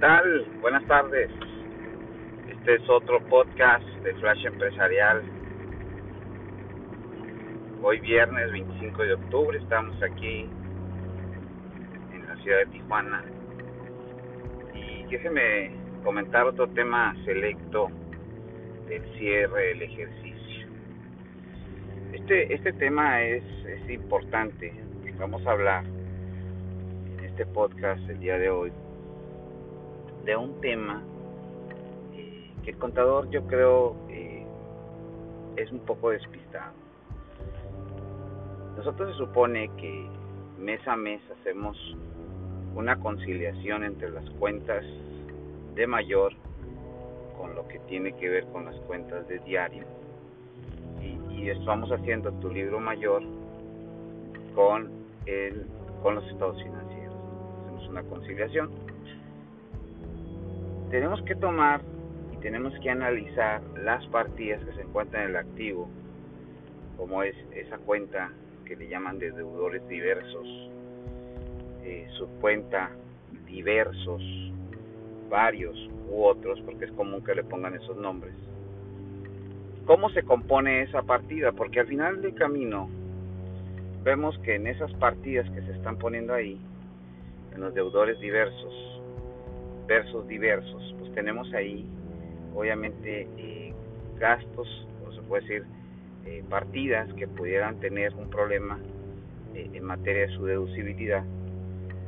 Tal? 0.03 0.45
Buenas 0.61 0.85
tardes. 0.89 1.31
Este 2.51 2.75
es 2.75 2.91
otro 2.91 3.21
podcast 3.29 3.85
de 4.03 4.13
Flash 4.15 4.47
Empresarial. 4.47 5.23
Hoy 7.81 8.01
viernes 8.01 8.51
25 8.51 9.01
de 9.01 9.15
octubre 9.15 9.57
estamos 9.57 9.95
aquí 10.03 10.51
en 12.13 12.27
la 12.27 12.35
ciudad 12.43 12.59
de 12.59 12.67
Tijuana. 12.67 13.23
Y 14.75 15.05
déjeme 15.05 15.71
comentar 16.03 16.47
otro 16.47 16.67
tema 16.71 17.15
selecto 17.25 17.89
del 18.89 19.05
cierre 19.17 19.67
del 19.69 19.83
ejercicio. 19.83 20.67
Este, 22.13 22.53
este 22.53 22.73
tema 22.73 23.23
es, 23.23 23.45
es 23.67 23.89
importante. 23.89 24.75
Vamos 25.17 25.47
a 25.47 25.53
hablar 25.53 25.85
en 25.85 27.25
este 27.25 27.47
podcast 27.47 28.01
el 28.11 28.19
día 28.19 28.37
de 28.37 28.51
hoy 28.51 28.73
de 30.25 30.37
un 30.37 30.61
tema 30.61 31.03
eh, 32.15 32.51
que 32.65 32.71
el 32.71 32.79
contador 32.79 33.29
yo 33.31 33.47
creo 33.47 33.97
eh, 34.09 34.47
es 35.57 35.71
un 35.73 35.81
poco 35.81 36.11
despistado. 36.11 36.73
Nosotros 38.77 39.13
se 39.13 39.19
supone 39.19 39.71
que 39.77 40.07
mes 40.59 40.87
a 40.87 40.97
mes 40.97 41.21
hacemos 41.41 41.77
una 42.75 42.99
conciliación 42.99 43.85
entre 43.85 44.11
las 44.11 44.29
cuentas 44.39 44.85
de 45.75 45.87
mayor 45.87 46.33
con 47.39 47.55
lo 47.55 47.67
que 47.69 47.79
tiene 47.81 48.13
que 48.13 48.29
ver 48.29 48.47
con 48.47 48.65
las 48.65 48.77
cuentas 48.83 49.27
de 49.29 49.39
diario. 49.41 49.85
Y, 51.01 51.35
y 51.35 51.51
estamos 51.51 51.91
haciendo 51.91 52.33
tu 52.35 52.51
libro 52.51 52.79
mayor 52.79 53.23
con, 54.55 54.91
el, 55.27 55.67
con 56.03 56.15
los 56.15 56.27
estados 56.29 56.63
financieros. 56.63 57.15
Hacemos 57.65 57.89
una 57.89 58.03
conciliación. 58.05 58.71
Tenemos 60.93 61.23
que 61.23 61.35
tomar 61.35 61.81
y 62.35 62.37
tenemos 62.37 62.79
que 62.81 62.91
analizar 62.91 63.63
las 63.83 64.07
partidas 64.09 64.63
que 64.63 64.75
se 64.75 64.83
encuentran 64.83 65.23
en 65.23 65.31
el 65.31 65.37
activo, 65.37 65.89
como 66.99 67.23
es 67.23 67.35
esa 67.55 67.79
cuenta 67.79 68.31
que 68.67 68.77
le 68.77 68.89
llaman 68.89 69.19
de 69.19 69.31
deudores 69.31 69.89
diversos, 69.89 70.47
eh, 71.83 72.07
su 72.19 72.27
cuenta 72.43 72.91
diversos, 73.47 74.23
varios 75.31 75.75
u 76.11 76.25
otros, 76.25 76.61
porque 76.61 76.85
es 76.85 76.93
común 76.93 77.25
que 77.25 77.37
le 77.37 77.45
pongan 77.45 77.75
esos 77.75 77.97
nombres. 77.97 78.35
¿Cómo 79.87 80.11
se 80.11 80.23
compone 80.25 80.83
esa 80.83 81.01
partida? 81.05 81.53
Porque 81.53 81.81
al 81.81 81.87
final 81.87 82.21
del 82.21 82.35
camino 82.35 82.91
vemos 84.05 84.39
que 84.41 84.57
en 84.57 84.67
esas 84.67 84.93
partidas 84.97 85.49
que 85.53 85.63
se 85.63 85.73
están 85.73 85.97
poniendo 85.97 86.35
ahí, 86.35 86.61
en 87.55 87.63
los 87.63 87.73
deudores 87.73 88.21
diversos, 88.21 88.92
versos 89.87 90.27
diversos, 90.29 90.95
pues 90.99 91.13
tenemos 91.15 91.53
ahí 91.55 91.87
obviamente 92.55 93.29
eh, 93.37 93.73
gastos, 94.19 94.87
o 95.07 95.13
se 95.13 95.23
puede 95.23 95.43
decir 95.43 95.65
eh, 96.27 96.45
partidas 96.49 97.13
que 97.15 97.27
pudieran 97.27 97.81
tener 97.81 98.15
un 98.15 98.29
problema 98.31 98.79
eh, 99.55 99.71
en 99.73 99.85
materia 99.85 100.27
de 100.27 100.37
su 100.37 100.45
deducibilidad 100.45 101.25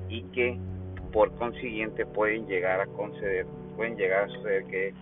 y 0.08 0.22
que 0.24 0.58
por 1.12 1.34
consiguiente 1.36 2.06
pueden 2.06 2.46
llegar 2.46 2.80
a 2.80 2.86
conceder, 2.86 3.46
pueden 3.76 3.96
llegar 3.96 4.24
a 4.24 4.28
suceder 4.28 4.64
que, 4.64 4.94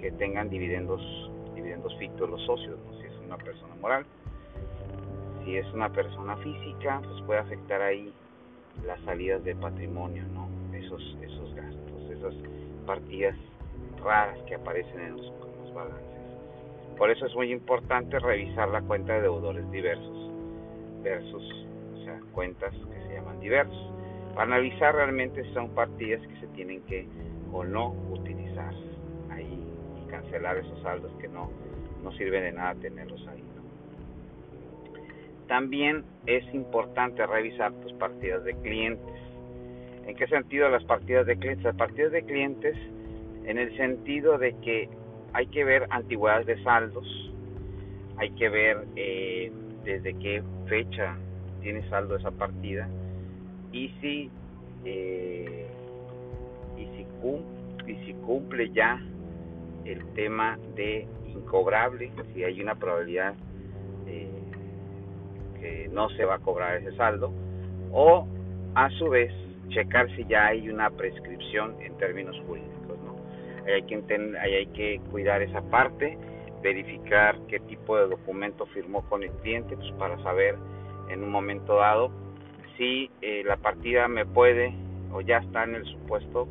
que 0.00 0.10
tengan 0.12 0.48
dividendos, 0.48 1.02
dividendos 1.54 1.96
fictos 1.98 2.28
los 2.28 2.42
socios, 2.44 2.78
si 3.00 3.06
es 3.06 3.12
una 3.24 3.36
persona 3.36 3.74
moral. 3.80 4.06
Si 5.44 5.56
es 5.56 5.66
una 5.72 5.88
persona 5.90 6.36
física, 6.38 7.00
pues 7.04 7.22
puede 7.22 7.38
afectar 7.38 7.80
ahí 7.80 8.12
las 8.84 9.00
salidas 9.02 9.44
de 9.44 9.54
patrimonio, 9.54 10.24
¿no? 10.34 10.48
Esos, 10.76 11.16
esos 11.22 11.54
gastos, 11.54 11.85
partidas 12.86 13.36
raras 14.02 14.38
que 14.46 14.54
aparecen 14.54 15.00
en 15.00 15.16
los, 15.16 15.32
balances. 15.74 16.06
Por 16.96 17.10
eso 17.10 17.26
es 17.26 17.34
muy 17.34 17.52
importante 17.52 18.18
revisar 18.18 18.68
la 18.68 18.80
cuenta 18.80 19.12
de 19.12 19.22
deudores 19.22 19.70
diversos 19.70 20.30
versus, 21.02 21.66
o 21.94 22.04
sea, 22.04 22.18
cuentas 22.32 22.72
que 22.72 23.08
se 23.08 23.14
llaman 23.14 23.38
diversos 23.40 23.96
analizar 24.36 24.94
realmente 24.94 25.44
si 25.44 25.52
son 25.52 25.70
partidas 25.70 26.20
que 26.26 26.40
se 26.40 26.46
tienen 26.48 26.82
que 26.82 27.06
o 27.52 27.64
no 27.64 27.92
utilizar 28.10 28.74
ahí 29.30 29.58
y 30.02 30.10
cancelar 30.10 30.58
esos 30.58 30.80
saldos 30.82 31.12
que 31.20 31.28
no, 31.28 31.50
no 32.02 32.12
sirven 32.12 32.42
de 32.42 32.52
nada 32.52 32.74
tenerlos 32.74 33.26
ahí. 33.28 33.42
También 35.48 36.04
es 36.26 36.44
importante 36.52 37.24
revisar 37.26 37.72
tus 37.80 37.92
partidas 37.94 38.44
de 38.44 38.54
clientes. 38.56 39.14
¿En 40.06 40.14
qué 40.14 40.26
sentido 40.28 40.68
las 40.68 40.84
partidas 40.84 41.26
de 41.26 41.36
clientes? 41.36 41.64
Las 41.64 41.76
partidas 41.76 42.12
de 42.12 42.22
clientes 42.22 42.76
en 43.44 43.58
el 43.58 43.76
sentido 43.76 44.38
de 44.38 44.54
que 44.60 44.88
hay 45.32 45.46
que 45.48 45.64
ver 45.64 45.86
antigüedades 45.90 46.46
de 46.46 46.62
saldos, 46.62 47.06
hay 48.16 48.30
que 48.30 48.48
ver 48.48 48.86
eh, 48.94 49.52
desde 49.84 50.14
qué 50.14 50.42
fecha 50.68 51.16
tiene 51.60 51.88
saldo 51.88 52.16
esa 52.16 52.30
partida, 52.30 52.88
y 53.72 53.88
si 54.00 54.30
eh, 54.84 55.66
y 56.76 57.94
si 58.04 58.14
cumple, 58.24 58.70
ya 58.70 59.00
el 59.84 60.04
tema 60.14 60.58
de 60.74 61.06
incobrable 61.28 62.10
si 62.32 62.44
hay 62.44 62.60
una 62.60 62.74
probabilidad 62.74 63.34
eh, 64.06 64.28
que 65.60 65.88
no 65.92 66.08
se 66.10 66.24
va 66.24 66.36
a 66.36 66.38
cobrar 66.38 66.76
ese 66.76 66.96
saldo 66.96 67.32
o 67.92 68.26
a 68.74 68.90
su 68.90 69.08
vez 69.08 69.32
checar 69.68 70.14
si 70.16 70.24
ya 70.26 70.46
hay 70.46 70.68
una 70.68 70.90
prescripción 70.90 71.76
en 71.80 71.96
términos 71.98 72.36
jurídicos 72.46 72.98
no 73.04 73.16
hay 73.66 73.82
que 73.82 74.68
que 74.74 75.00
cuidar 75.10 75.42
esa 75.42 75.62
parte 75.62 76.16
verificar 76.62 77.38
qué 77.48 77.60
tipo 77.60 77.96
de 77.96 78.08
documento 78.08 78.66
firmó 78.66 79.02
con 79.08 79.22
el 79.22 79.30
cliente 79.42 79.76
pues 79.76 79.90
para 79.92 80.20
saber 80.22 80.56
en 81.08 81.22
un 81.22 81.30
momento 81.30 81.76
dado 81.76 82.10
si 82.76 83.10
eh, 83.22 83.42
la 83.44 83.56
partida 83.56 84.08
me 84.08 84.26
puede 84.26 84.74
o 85.12 85.20
ya 85.20 85.38
está 85.38 85.64
en 85.64 85.76
el 85.76 85.84
supuesto 85.84 86.48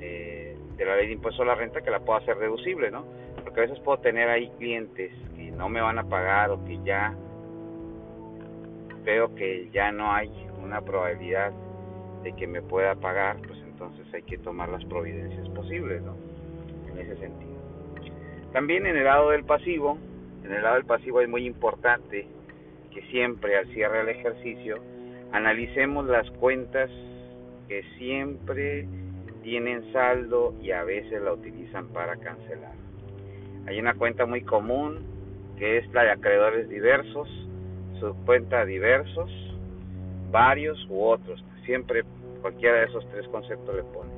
eh, 0.00 0.56
de 0.76 0.84
la 0.84 0.96
ley 0.96 1.08
de 1.08 1.12
impuesto 1.14 1.42
a 1.42 1.46
la 1.46 1.54
renta 1.54 1.82
que 1.82 1.90
la 1.90 2.00
puedo 2.00 2.18
hacer 2.18 2.38
deducible, 2.38 2.90
¿no? 2.90 3.04
Porque 3.42 3.60
a 3.60 3.62
veces 3.64 3.78
puedo 3.80 3.98
tener 3.98 4.28
ahí 4.28 4.50
clientes 4.58 5.12
que 5.36 5.50
no 5.50 5.68
me 5.68 5.80
van 5.80 5.98
a 5.98 6.04
pagar 6.04 6.50
o 6.50 6.64
que 6.64 6.78
ya 6.84 7.14
veo 9.04 9.34
que 9.34 9.68
ya 9.70 9.92
no 9.92 10.12
hay 10.12 10.30
una 10.62 10.80
probabilidad 10.80 11.52
de 12.24 12.34
que 12.34 12.46
me 12.46 12.62
pueda 12.62 12.96
pagar, 12.96 13.36
pues 13.46 13.58
entonces 13.60 14.06
hay 14.12 14.22
que 14.22 14.38
tomar 14.38 14.68
las 14.68 14.84
providencias 14.86 15.48
posibles, 15.50 16.02
¿no? 16.02 16.16
En 16.90 16.98
ese 16.98 17.16
sentido. 17.16 17.54
También 18.52 18.86
en 18.86 18.96
el 18.96 19.04
lado 19.04 19.30
del 19.30 19.44
pasivo, 19.44 19.98
en 20.44 20.52
el 20.52 20.62
lado 20.62 20.74
del 20.74 20.84
pasivo 20.84 21.20
es 21.20 21.28
muy 21.28 21.46
importante 21.46 22.26
que 22.92 23.02
siempre 23.10 23.56
al 23.56 23.66
cierre 23.68 23.98
del 23.98 24.08
ejercicio 24.08 24.80
Analicemos 25.34 26.06
las 26.06 26.30
cuentas 26.30 26.88
que 27.66 27.82
siempre 27.98 28.86
tienen 29.42 29.92
saldo 29.92 30.54
y 30.62 30.70
a 30.70 30.84
veces 30.84 31.20
la 31.22 31.32
utilizan 31.32 31.88
para 31.88 32.14
cancelar. 32.18 32.70
Hay 33.66 33.80
una 33.80 33.94
cuenta 33.94 34.26
muy 34.26 34.42
común 34.42 35.00
que 35.58 35.78
es 35.78 35.92
la 35.92 36.04
de 36.04 36.12
acreedores 36.12 36.68
diversos, 36.68 37.28
su 37.98 38.14
cuenta 38.24 38.64
diversos, 38.64 39.28
varios 40.30 40.78
u 40.88 41.02
otros. 41.02 41.44
Siempre 41.64 42.02
cualquiera 42.40 42.80
de 42.80 42.84
esos 42.86 43.08
tres 43.10 43.26
conceptos 43.28 43.74
le 43.74 43.82
pone. 43.84 44.10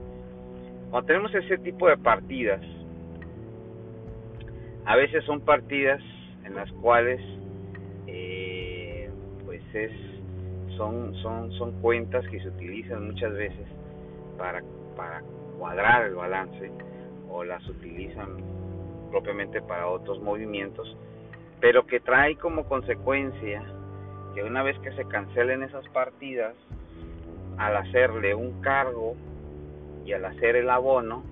Cuando 0.90 1.06
tenemos 1.06 1.34
ese 1.34 1.58
tipo 1.58 1.88
de 1.88 1.96
partidas, 1.96 2.60
a 4.84 4.96
veces 4.96 5.24
son 5.24 5.40
partidas 5.40 6.00
en 6.44 6.54
las 6.54 6.70
cuales 6.72 7.20
eh, 8.06 9.10
pues 9.44 9.62
es 9.74 9.92
son, 10.76 11.14
son, 11.22 11.52
son 11.52 11.72
cuentas 11.80 12.26
que 12.28 12.40
se 12.40 12.48
utilizan 12.48 13.06
muchas 13.06 13.32
veces 13.32 13.66
para, 14.36 14.62
para 14.96 15.22
cuadrar 15.58 16.06
el 16.06 16.14
balance 16.14 16.70
o 17.30 17.44
las 17.44 17.66
utilizan 17.68 18.36
propiamente 19.10 19.62
para 19.62 19.88
otros 19.88 20.20
movimientos, 20.20 20.96
pero 21.60 21.86
que 21.86 22.00
trae 22.00 22.36
como 22.36 22.64
consecuencia 22.64 23.62
que 24.34 24.42
una 24.44 24.62
vez 24.62 24.78
que 24.80 24.92
se 24.92 25.04
cancelen 25.06 25.62
esas 25.62 25.88
partidas, 25.88 26.54
al 27.58 27.76
hacerle 27.76 28.34
un 28.34 28.60
cargo 28.60 29.14
y 30.04 30.12
al 30.12 30.24
hacer 30.24 30.56
el 30.56 30.70
abono, 30.70 31.22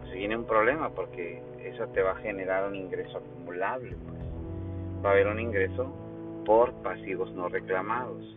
pues 0.00 0.12
viene 0.12 0.36
un 0.36 0.44
problema 0.44 0.90
porque 0.90 1.42
eso 1.64 1.86
te 1.88 2.02
va 2.02 2.12
a 2.12 2.16
generar 2.16 2.68
un 2.68 2.76
ingreso 2.76 3.18
acumulable. 3.18 3.96
Pues. 3.96 5.04
Va 5.04 5.10
a 5.10 5.12
haber 5.12 5.28
un 5.28 5.40
ingreso 5.40 5.92
por 6.44 6.72
pasivos 6.82 7.32
no 7.32 7.48
reclamados. 7.48 8.36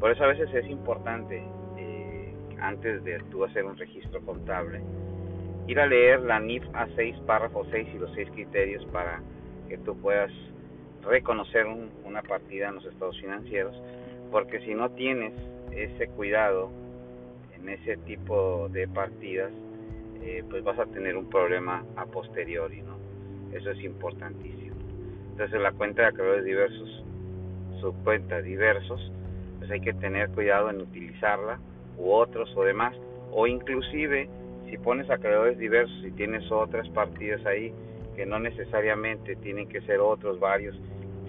Por 0.00 0.12
eso 0.12 0.24
a 0.24 0.28
veces 0.28 0.52
es 0.54 0.66
importante, 0.70 1.42
eh, 1.76 2.34
antes 2.60 3.02
de 3.04 3.18
tú 3.30 3.44
hacer 3.44 3.64
un 3.64 3.76
registro 3.76 4.20
contable, 4.20 4.80
ir 5.66 5.80
a 5.80 5.86
leer 5.86 6.20
la 6.20 6.38
NIF 6.38 6.64
A6, 6.72 7.20
párrafo 7.26 7.66
6 7.70 7.88
y 7.94 7.98
los 7.98 8.12
seis 8.14 8.28
criterios 8.30 8.84
para 8.86 9.20
que 9.68 9.76
tú 9.78 9.96
puedas 9.96 10.30
reconocer 11.02 11.66
una 12.04 12.22
partida 12.22 12.68
en 12.68 12.76
los 12.76 12.84
estados 12.86 13.20
financieros, 13.20 13.74
porque 14.30 14.60
si 14.60 14.74
no 14.74 14.90
tienes 14.90 15.32
ese 15.84 16.08
cuidado 16.08 16.70
en 17.54 17.68
ese 17.68 17.96
tipo 17.98 18.68
de 18.70 18.88
partidas, 18.88 19.52
eh, 20.22 20.44
pues 20.48 20.64
vas 20.64 20.78
a 20.78 20.86
tener 20.86 21.16
un 21.16 21.28
problema 21.28 21.84
a 21.96 22.06
posteriori, 22.06 22.82
¿no? 22.82 22.98
Eso 23.56 23.70
es 23.70 23.82
importantísimo. 23.82 24.76
Entonces 25.30 25.60
la 25.60 25.72
cuenta 25.72 26.02
de 26.02 26.08
acreedores 26.08 26.44
diversos, 26.44 27.04
su 27.80 27.92
cuenta 28.04 28.40
diversos, 28.40 29.12
pues 29.58 29.70
hay 29.70 29.80
que 29.80 29.92
tener 29.94 30.28
cuidado 30.30 30.70
en 30.70 30.80
utilizarla, 30.80 31.58
u 31.96 32.10
otros 32.10 32.52
o 32.56 32.64
demás, 32.64 32.94
o 33.32 33.46
inclusive 33.46 34.28
si 34.70 34.78
pones 34.78 35.08
acreedores 35.10 35.58
diversos 35.58 36.04
y 36.04 36.10
tienes 36.12 36.50
otras 36.50 36.88
partidas 36.90 37.44
ahí 37.46 37.72
que 38.16 38.26
no 38.26 38.38
necesariamente 38.38 39.36
tienen 39.36 39.68
que 39.68 39.80
ser 39.82 40.00
otros 40.00 40.40
varios, 40.40 40.76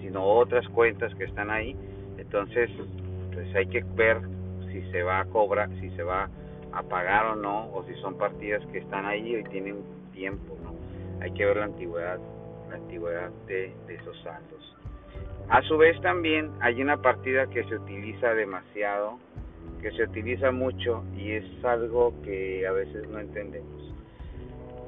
sino 0.00 0.24
otras 0.24 0.68
cuentas 0.68 1.14
que 1.14 1.24
están 1.24 1.50
ahí, 1.50 1.76
entonces 2.18 2.68
pues 3.32 3.54
hay 3.54 3.66
que 3.66 3.84
ver 3.94 4.18
si 4.72 4.82
se 4.90 5.02
va 5.02 5.20
a 5.20 5.24
cobrar, 5.26 5.68
si 5.80 5.90
se 5.90 6.02
va 6.02 6.28
a 6.72 6.82
pagar 6.82 7.26
o 7.26 7.36
no, 7.36 7.72
o 7.72 7.84
si 7.84 7.94
son 7.96 8.16
partidas 8.16 8.64
que 8.72 8.78
están 8.78 9.06
ahí 9.06 9.36
y 9.36 9.44
tienen 9.44 9.82
tiempo, 10.12 10.56
¿no? 10.62 10.74
Hay 11.22 11.32
que 11.32 11.44
ver 11.44 11.56
la 11.56 11.64
antigüedad, 11.64 12.18
la 12.68 12.76
antigüedad 12.76 13.30
de, 13.46 13.74
esos 13.88 14.18
saldos. 14.22 14.76
A 15.48 15.62
su 15.62 15.76
vez 15.76 16.00
también 16.00 16.50
hay 16.60 16.80
una 16.80 16.96
partida 17.02 17.48
que 17.48 17.64
se 17.64 17.74
utiliza 17.74 18.34
demasiado, 18.34 19.18
que 19.82 19.90
se 19.92 20.04
utiliza 20.04 20.52
mucho 20.52 21.02
y 21.16 21.32
es 21.32 21.64
algo 21.64 22.14
que 22.22 22.66
a 22.66 22.72
veces 22.72 23.08
no 23.08 23.18
entendemos. 23.18 23.94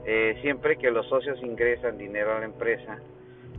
Eh, 0.04 0.38
siempre 0.42 0.76
que 0.76 0.90
los 0.90 1.06
socios 1.08 1.42
ingresan 1.42 1.98
dinero 1.98 2.36
a 2.36 2.40
la 2.40 2.44
empresa, 2.44 2.98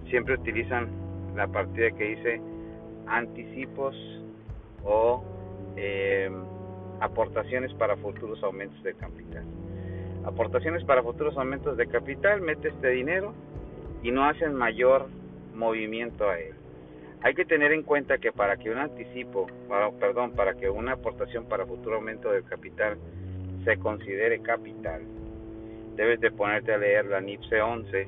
siempre 0.10 0.36
utilizan 0.36 0.88
la 1.36 1.48
partida 1.48 1.92
que 1.92 2.16
dice 2.16 2.42
anticipos 3.08 3.96
o 4.84 5.24
eh, 5.76 6.30
aportaciones 7.00 7.74
para 7.74 7.98
futuros 7.98 8.42
aumentos 8.44 8.82
de 8.84 8.94
capital. 8.94 9.44
Aportaciones 10.26 10.84
para 10.86 11.04
futuros 11.04 11.38
aumentos 11.38 11.76
de 11.76 11.88
capital, 11.88 12.42
mete 12.42 12.70
este 12.70 12.90
dinero 12.90 13.34
y 14.02 14.12
no 14.12 14.26
hacen 14.26 14.54
mayor 14.54 15.08
movimiento 15.54 16.30
a 16.30 16.40
él. 16.40 16.54
Hay 17.22 17.36
que 17.36 17.46
tener 17.46 17.72
en 17.72 17.84
cuenta 17.84 18.18
que 18.18 18.32
para 18.32 18.58
que 18.58 18.70
un 18.70 18.78
anticipo, 18.78 19.48
perdón, 20.00 20.32
para 20.32 20.56
que 20.56 20.70
una 20.70 20.94
aportación 20.94 21.46
para 21.46 21.66
futuro 21.66 21.96
aumento 21.96 22.32
del 22.32 22.44
capital 22.44 22.98
se 23.64 23.78
considere 23.78 24.40
capital, 24.40 25.02
debes 25.96 26.20
de 26.20 26.32
ponerte 26.32 26.74
a 26.74 26.78
leer 26.78 27.06
la 27.06 27.22
NIF 27.22 27.40
C11, 27.50 28.08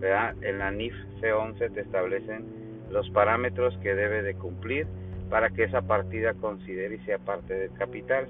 ¿verdad? 0.00 0.34
En 0.42 0.58
la 0.58 0.70
NIF 0.70 0.94
C11 1.20 1.72
te 1.72 1.80
establecen 1.80 2.44
los 2.90 3.08
parámetros 3.10 3.76
que 3.78 3.94
debe 3.94 4.22
de 4.22 4.34
cumplir 4.34 4.86
para 5.30 5.50
que 5.50 5.64
esa 5.64 5.82
partida 5.82 6.34
considere 6.34 6.96
y 6.96 6.98
sea 7.00 7.18
parte 7.18 7.54
del 7.54 7.72
capital, 7.72 8.26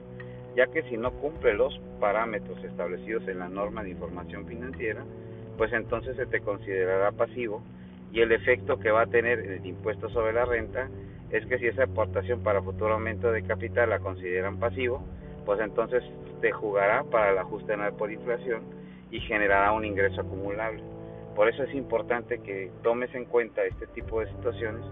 ya 0.57 0.67
que 0.69 0.83
si 0.85 0.97
no 0.97 1.13
cumple 1.13 1.55
los 1.55 1.79
parámetros 2.01 2.63
establecidos 2.65 3.27
en 3.29 3.41
la 3.41 3.49
norma 3.49 3.83
de 3.83 3.91
información 3.91 4.47
financiera, 4.47 5.05
pues 5.57 5.73
entonces 5.73 6.17
se 6.17 6.27
te 6.27 6.41
considerará 6.41 7.13
pasivo 7.13 7.63
y 8.13 8.21
el 8.21 8.33
efecto 8.33 8.79
que 8.79 8.91
va 8.91 9.03
a 9.03 9.07
tener 9.07 9.41
el 9.41 9.67
impuesto 9.67 10.09
sobre 10.11 10.33
la 10.33 10.45
renta 10.45 10.89
es 11.31 11.45
que 11.47 11.59
si 11.59 11.67
esa 11.67 11.85
aportación 11.85 12.43
para 12.43 12.63
futuro 12.63 12.95
aumento 12.95 13.33
de 13.33 13.43
capital 13.43 13.91
la 13.91 13.99
consideran 13.99 14.59
pasivo, 14.59 15.03
pues 15.45 15.61
entonces 15.61 16.03
te 16.41 16.53
jugará 16.53 17.03
para 17.05 17.33
el 17.33 17.39
ajuste 17.39 17.73
anual 17.73 17.95
por 17.95 18.13
inflación 18.13 18.63
y 19.11 19.21
generará 19.21 19.73
un 19.73 19.85
ingreso 19.85 20.21
acumulable. 20.21 20.83
Por 21.35 21.49
eso 21.49 21.65
es 21.65 21.75
importante 21.75 22.39
que 22.39 22.71
tomes 22.83 23.13
en 23.15 23.25
cuenta 23.25 23.65
este 23.65 23.89
tipo 23.89 24.21
de 24.21 24.29
situaciones 24.29 24.85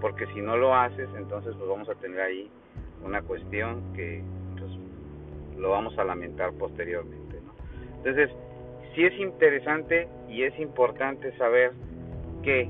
porque 0.00 0.26
si 0.28 0.40
no 0.40 0.56
lo 0.56 0.74
haces, 0.74 1.08
entonces 1.16 1.54
pues 1.56 1.68
vamos 1.68 1.88
a 1.88 1.94
tener 1.96 2.20
ahí 2.20 2.50
una 3.04 3.22
cuestión 3.22 3.92
que 3.94 4.22
pues, 4.58 4.70
lo 5.58 5.70
vamos 5.70 5.96
a 5.98 6.04
lamentar 6.04 6.52
posteriormente. 6.52 7.40
¿no? 7.44 7.52
Entonces, 7.98 8.30
sí 8.94 9.04
es 9.04 9.18
interesante 9.18 10.08
y 10.28 10.42
es 10.42 10.58
importante 10.58 11.36
saber 11.36 11.72
que 12.42 12.68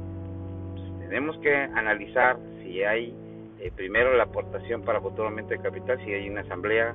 pues, 0.75 1.09
tenemos 1.09 1.39
que 1.39 1.55
analizar 1.55 2.39
si 2.63 2.83
hay 2.83 3.15
eh, 3.61 3.73
primero 3.75 4.15
la 4.15 4.25
aportación 4.25 4.83
para 4.83 5.01
futuramente 5.01 5.57
de 5.57 5.63
capital, 5.63 5.99
si 6.05 6.13
hay 6.13 6.29
una 6.29 6.43
asamblea, 6.43 6.95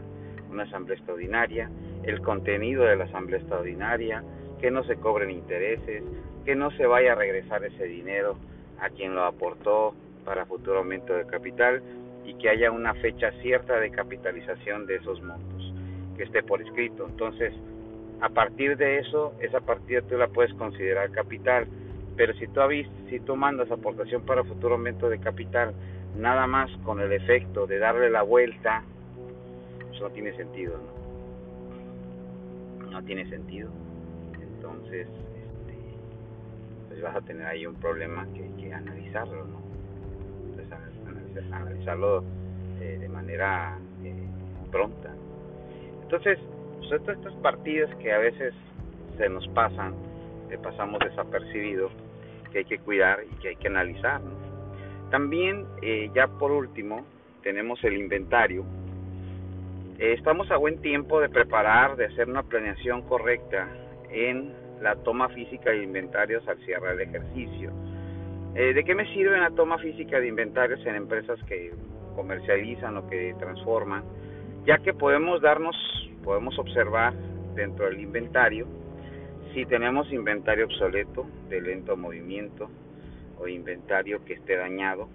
una 0.49 0.63
asamblea 0.63 0.97
extraordinaria, 0.97 1.69
el 2.03 2.21
contenido 2.21 2.83
de 2.83 2.95
la 2.95 3.05
asamblea 3.05 3.39
extraordinaria, 3.39 4.23
que 4.61 4.71
no 4.71 4.83
se 4.83 4.95
cobren 4.95 5.29
intereses, 5.29 6.03
que 6.45 6.55
no 6.55 6.71
se 6.71 6.85
vaya 6.85 7.13
a 7.13 7.15
regresar 7.15 7.63
ese 7.65 7.85
dinero 7.85 8.37
a 8.79 8.89
quien 8.89 9.15
lo 9.15 9.23
aportó, 9.23 9.93
para 10.23 10.45
futuro 10.45 10.79
aumento 10.79 11.13
de 11.13 11.25
capital 11.25 11.81
y 12.25 12.33
que 12.35 12.49
haya 12.49 12.71
una 12.71 12.93
fecha 12.95 13.31
cierta 13.41 13.79
de 13.79 13.91
capitalización 13.91 14.85
de 14.85 14.95
esos 14.95 15.21
montos, 15.21 15.73
que 16.17 16.23
esté 16.23 16.43
por 16.43 16.61
escrito. 16.61 17.05
Entonces, 17.07 17.53
a 18.21 18.29
partir 18.29 18.77
de 18.77 18.99
eso, 18.99 19.33
esa 19.41 19.59
partida 19.59 20.01
tú 20.01 20.17
la 20.17 20.27
puedes 20.27 20.53
considerar 20.53 21.11
capital, 21.11 21.67
pero 22.15 22.33
si 22.35 22.47
tú, 22.47 22.61
si 23.09 23.19
tú 23.19 23.35
mandas 23.35 23.69
aportación 23.71 24.21
para 24.21 24.43
futuro 24.43 24.75
aumento 24.75 25.09
de 25.09 25.19
capital, 25.19 25.73
nada 26.15 26.47
más 26.47 26.71
con 26.83 26.99
el 26.99 27.11
efecto 27.11 27.67
de 27.67 27.79
darle 27.79 28.09
la 28.09 28.21
vuelta, 28.21 28.83
eso 29.91 30.03
no 30.03 30.09
tiene 30.11 30.35
sentido, 30.35 30.77
¿no? 30.77 31.03
No 32.91 33.03
tiene 33.03 33.27
sentido. 33.29 33.69
Entonces, 34.39 35.07
este, 35.07 35.77
pues 36.87 37.01
vas 37.01 37.15
a 37.15 37.21
tener 37.21 37.47
ahí 37.47 37.65
un 37.65 37.75
problema 37.75 38.27
que 38.33 38.43
hay 38.43 38.51
que 38.51 38.73
analizarlo, 38.73 39.45
¿no? 39.45 39.62
Analizarlo 41.51 42.23
eh, 42.79 42.97
de 42.99 43.09
manera 43.09 43.77
eh, 44.03 44.13
pronta. 44.71 45.13
Entonces, 46.01 46.39
pues 46.79 46.91
estas 46.91 47.33
partidas 47.41 47.93
que 47.95 48.11
a 48.11 48.17
veces 48.17 48.53
se 49.17 49.29
nos 49.29 49.47
pasan, 49.49 49.93
que 50.49 50.57
pasamos 50.57 50.99
desapercibido, 50.99 51.89
que 52.51 52.59
hay 52.59 52.65
que 52.65 52.79
cuidar 52.79 53.19
y 53.23 53.35
que 53.41 53.49
hay 53.49 53.55
que 53.55 53.67
analizar. 53.67 54.21
También, 55.09 55.65
eh, 55.81 56.09
ya 56.13 56.27
por 56.27 56.51
último, 56.51 57.05
tenemos 57.41 57.83
el 57.83 57.97
inventario. 57.97 58.63
estamos 59.99 60.49
a 60.51 60.57
buen 60.57 60.81
tiempo 60.81 61.21
de 61.21 61.29
preparar, 61.29 61.95
de 61.95 62.05
hacer 62.05 62.27
una 62.27 62.43
planeación 62.43 63.03
correcta 63.03 63.67
en 64.09 64.51
la 64.81 64.95
toma 64.95 65.29
física 65.29 65.69
de 65.69 65.83
inventarios 65.83 66.45
al 66.47 66.57
cierre 66.65 66.95
del 66.95 67.01
ejercicio 67.07 67.71
eh, 68.55 68.73
¿De 68.73 68.83
qué 68.83 68.93
me 68.93 69.11
sirve 69.13 69.35
una 69.35 69.49
toma 69.49 69.79
física 69.79 70.19
de 70.19 70.27
inventarios 70.27 70.85
en 70.85 70.95
empresas 70.95 71.39
que 71.45 71.71
comercializan 72.15 72.97
o 72.97 73.09
que 73.09 73.33
transforman? 73.39 74.03
Ya 74.65 74.77
que 74.77 74.93
podemos 74.93 75.41
darnos, 75.41 75.75
podemos 76.23 76.57
observar 76.59 77.13
dentro 77.55 77.85
del 77.85 77.99
inventario 77.99 78.67
si 79.53 79.65
tenemos 79.65 80.11
inventario 80.11 80.65
obsoleto, 80.65 81.25
de 81.49 81.61
lento 81.61 81.97
movimiento 81.97 82.69
o 83.39 83.47
inventario 83.47 84.23
que 84.23 84.33
esté 84.33 84.55
dañado. 84.55 85.09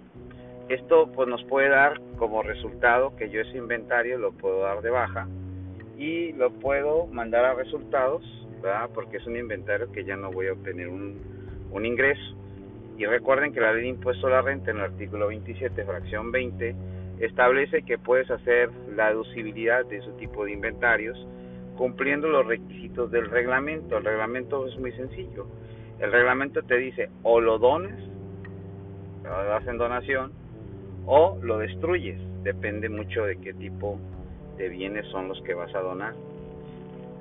Esto 0.67 1.09
pues 1.13 1.27
nos 1.29 1.43
puede 1.45 1.69
dar 1.69 1.99
como 2.17 2.43
resultado 2.43 3.15
que 3.15 3.29
yo 3.29 3.41
ese 3.41 3.57
inventario 3.57 4.17
lo 4.17 4.33
puedo 4.33 4.61
dar 4.61 4.81
de 4.81 4.89
baja 4.89 5.27
y 5.97 6.33
lo 6.33 6.51
puedo 6.51 7.07
mandar 7.07 7.45
a 7.45 7.53
resultados, 7.53 8.21
¿verdad? 8.61 8.89
porque 8.93 9.17
es 9.17 9.25
un 9.25 9.37
inventario 9.37 9.91
que 9.93 10.03
ya 10.03 10.17
no 10.17 10.29
voy 10.29 10.47
a 10.47 10.53
obtener 10.53 10.89
un 10.89 11.85
ingreso. 11.85 12.35
Y 12.99 13.05
recuerden 13.05 13.53
que 13.53 13.61
la 13.61 13.71
ley 13.71 13.83
de 13.83 13.87
impuesto 13.87 14.27
a 14.27 14.31
la 14.31 14.41
renta 14.41 14.71
en 14.71 14.77
el 14.77 14.83
artículo 14.83 15.27
27, 15.29 15.85
fracción 15.85 16.33
20, 16.33 16.75
establece 17.21 17.83
que 17.83 17.97
puedes 17.97 18.29
hacer 18.29 18.69
la 18.93 19.07
deducibilidad 19.07 19.85
de 19.85 19.99
ese 19.99 20.11
tipo 20.19 20.43
de 20.43 20.51
inventarios 20.51 21.17
cumpliendo 21.77 22.27
los 22.27 22.45
requisitos 22.45 23.09
del 23.09 23.29
reglamento. 23.29 23.97
El 23.97 24.03
reglamento 24.03 24.67
es 24.67 24.77
muy 24.77 24.91
sencillo. 24.91 25.47
El 25.99 26.11
reglamento 26.11 26.61
te 26.63 26.75
dice 26.75 27.09
o 27.23 27.39
lo 27.39 27.57
dones, 27.57 27.95
lo 29.23 29.45
das 29.45 29.65
en 29.65 29.77
donación, 29.77 30.33
o 31.05 31.39
lo 31.41 31.59
destruyes. 31.59 32.19
Depende 32.43 32.89
mucho 32.89 33.23
de 33.23 33.37
qué 33.37 33.53
tipo 33.53 33.97
de 34.57 34.67
bienes 34.67 35.05
son 35.07 35.29
los 35.29 35.41
que 35.43 35.53
vas 35.53 35.73
a 35.73 35.79
donar. 35.79 36.15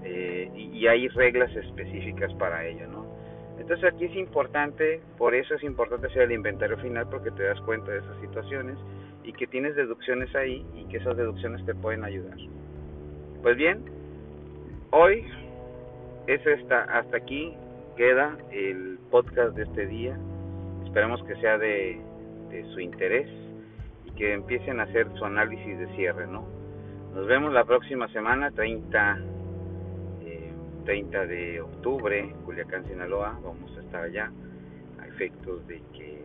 Eh, 0.03 0.51
y, 0.57 0.77
y, 0.77 0.89
hay 0.89 1.07
reglas 1.07 1.55
específicas 1.55 2.35
para 2.35 2.67
ello, 2.67 2.89
¿no? 2.89 3.18
Entonces 3.59 3.93
aquí 3.93 4.05
es 4.05 4.17
importante, 4.17 5.01
por 5.17 5.35
eso 5.35 5.55
es 5.55 5.63
importante 5.63 6.07
hacer 6.07 6.23
el 6.23 6.33
inventario 6.33 6.79
final 6.79 7.09
porque 7.11 7.31
te 7.33 7.43
das 7.43 7.61
cuenta 7.63 7.91
de 7.91 7.99
esas 7.99 8.21
situaciones 8.21 8.79
y 9.25 9.33
que 9.33 9.47
tienes 9.47 9.75
deducciones 9.75 10.35
ahí 10.35 10.65
y 10.75 10.85
que 10.87 10.99
esas 10.99 11.17
deducciones 11.17 11.65
te 11.67 11.75
pueden 11.75 12.05
ayudar. 12.05 12.37
Pues 13.43 13.57
bien, 13.57 13.85
hoy 14.91 15.27
es 16.27 16.47
esta, 16.47 16.83
hasta 16.85 17.17
aquí 17.17 17.55
queda 17.97 18.37
el 18.53 18.99
podcast 19.11 19.57
de 19.57 19.65
este 19.65 19.87
día. 19.87 20.17
Esperemos 20.85 21.23
que 21.25 21.35
sea 21.37 21.59
de, 21.59 22.01
de 22.51 22.65
su 22.73 22.81
interés 22.81 23.29
y 24.07 24.13
que 24.13 24.33
empiecen 24.35 24.81
a 24.81 24.85
hacer 24.85 25.07
su 25.19 25.25
análisis 25.25 25.79
de 25.79 25.87
cierre, 25.97 26.27
¿no? 26.27 26.47
Nos 27.15 27.27
vemos 27.27 27.53
la 27.53 27.65
próxima 27.65 28.09
semana, 28.09 28.51
30, 28.53 29.19
30 30.89 31.23
eh, 31.23 31.27
de 31.27 31.61
octubre, 31.61 32.35
Culiacán, 32.47 32.83
Sinaloa. 32.87 33.39
Vamos 33.45 33.77
a 33.77 33.81
estar 33.81 34.05
allá 34.05 34.33
a 34.99 35.07
efectos 35.07 35.67
de 35.67 35.83
que 35.93 36.19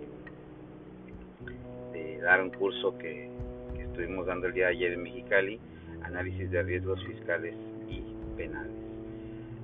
de 1.92 2.18
dar 2.20 2.42
un 2.42 2.50
curso 2.50 2.98
que, 2.98 3.30
que 3.76 3.84
estuvimos 3.84 4.26
dando 4.26 4.48
el 4.48 4.54
día 4.54 4.68
de 4.68 4.72
ayer 4.72 4.94
en 4.94 5.04
Mexicali, 5.04 5.60
análisis 6.04 6.50
de 6.50 6.64
riesgos 6.64 7.04
fiscales 7.04 7.54
y 7.90 8.04
penales. 8.38 8.72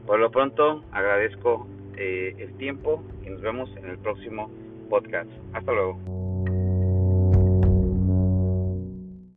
Por 0.05 0.19
lo 0.19 0.29
pronto, 0.31 0.83
agradezco 0.91 1.65
eh, 1.95 2.35
el 2.37 2.53
tiempo 2.57 3.01
y 3.25 3.29
nos 3.29 3.41
vemos 3.41 3.73
en 3.77 3.85
el 3.85 3.99
próximo 3.99 4.51
podcast. 4.89 5.29
Hasta 5.53 5.71
luego. 5.71 6.28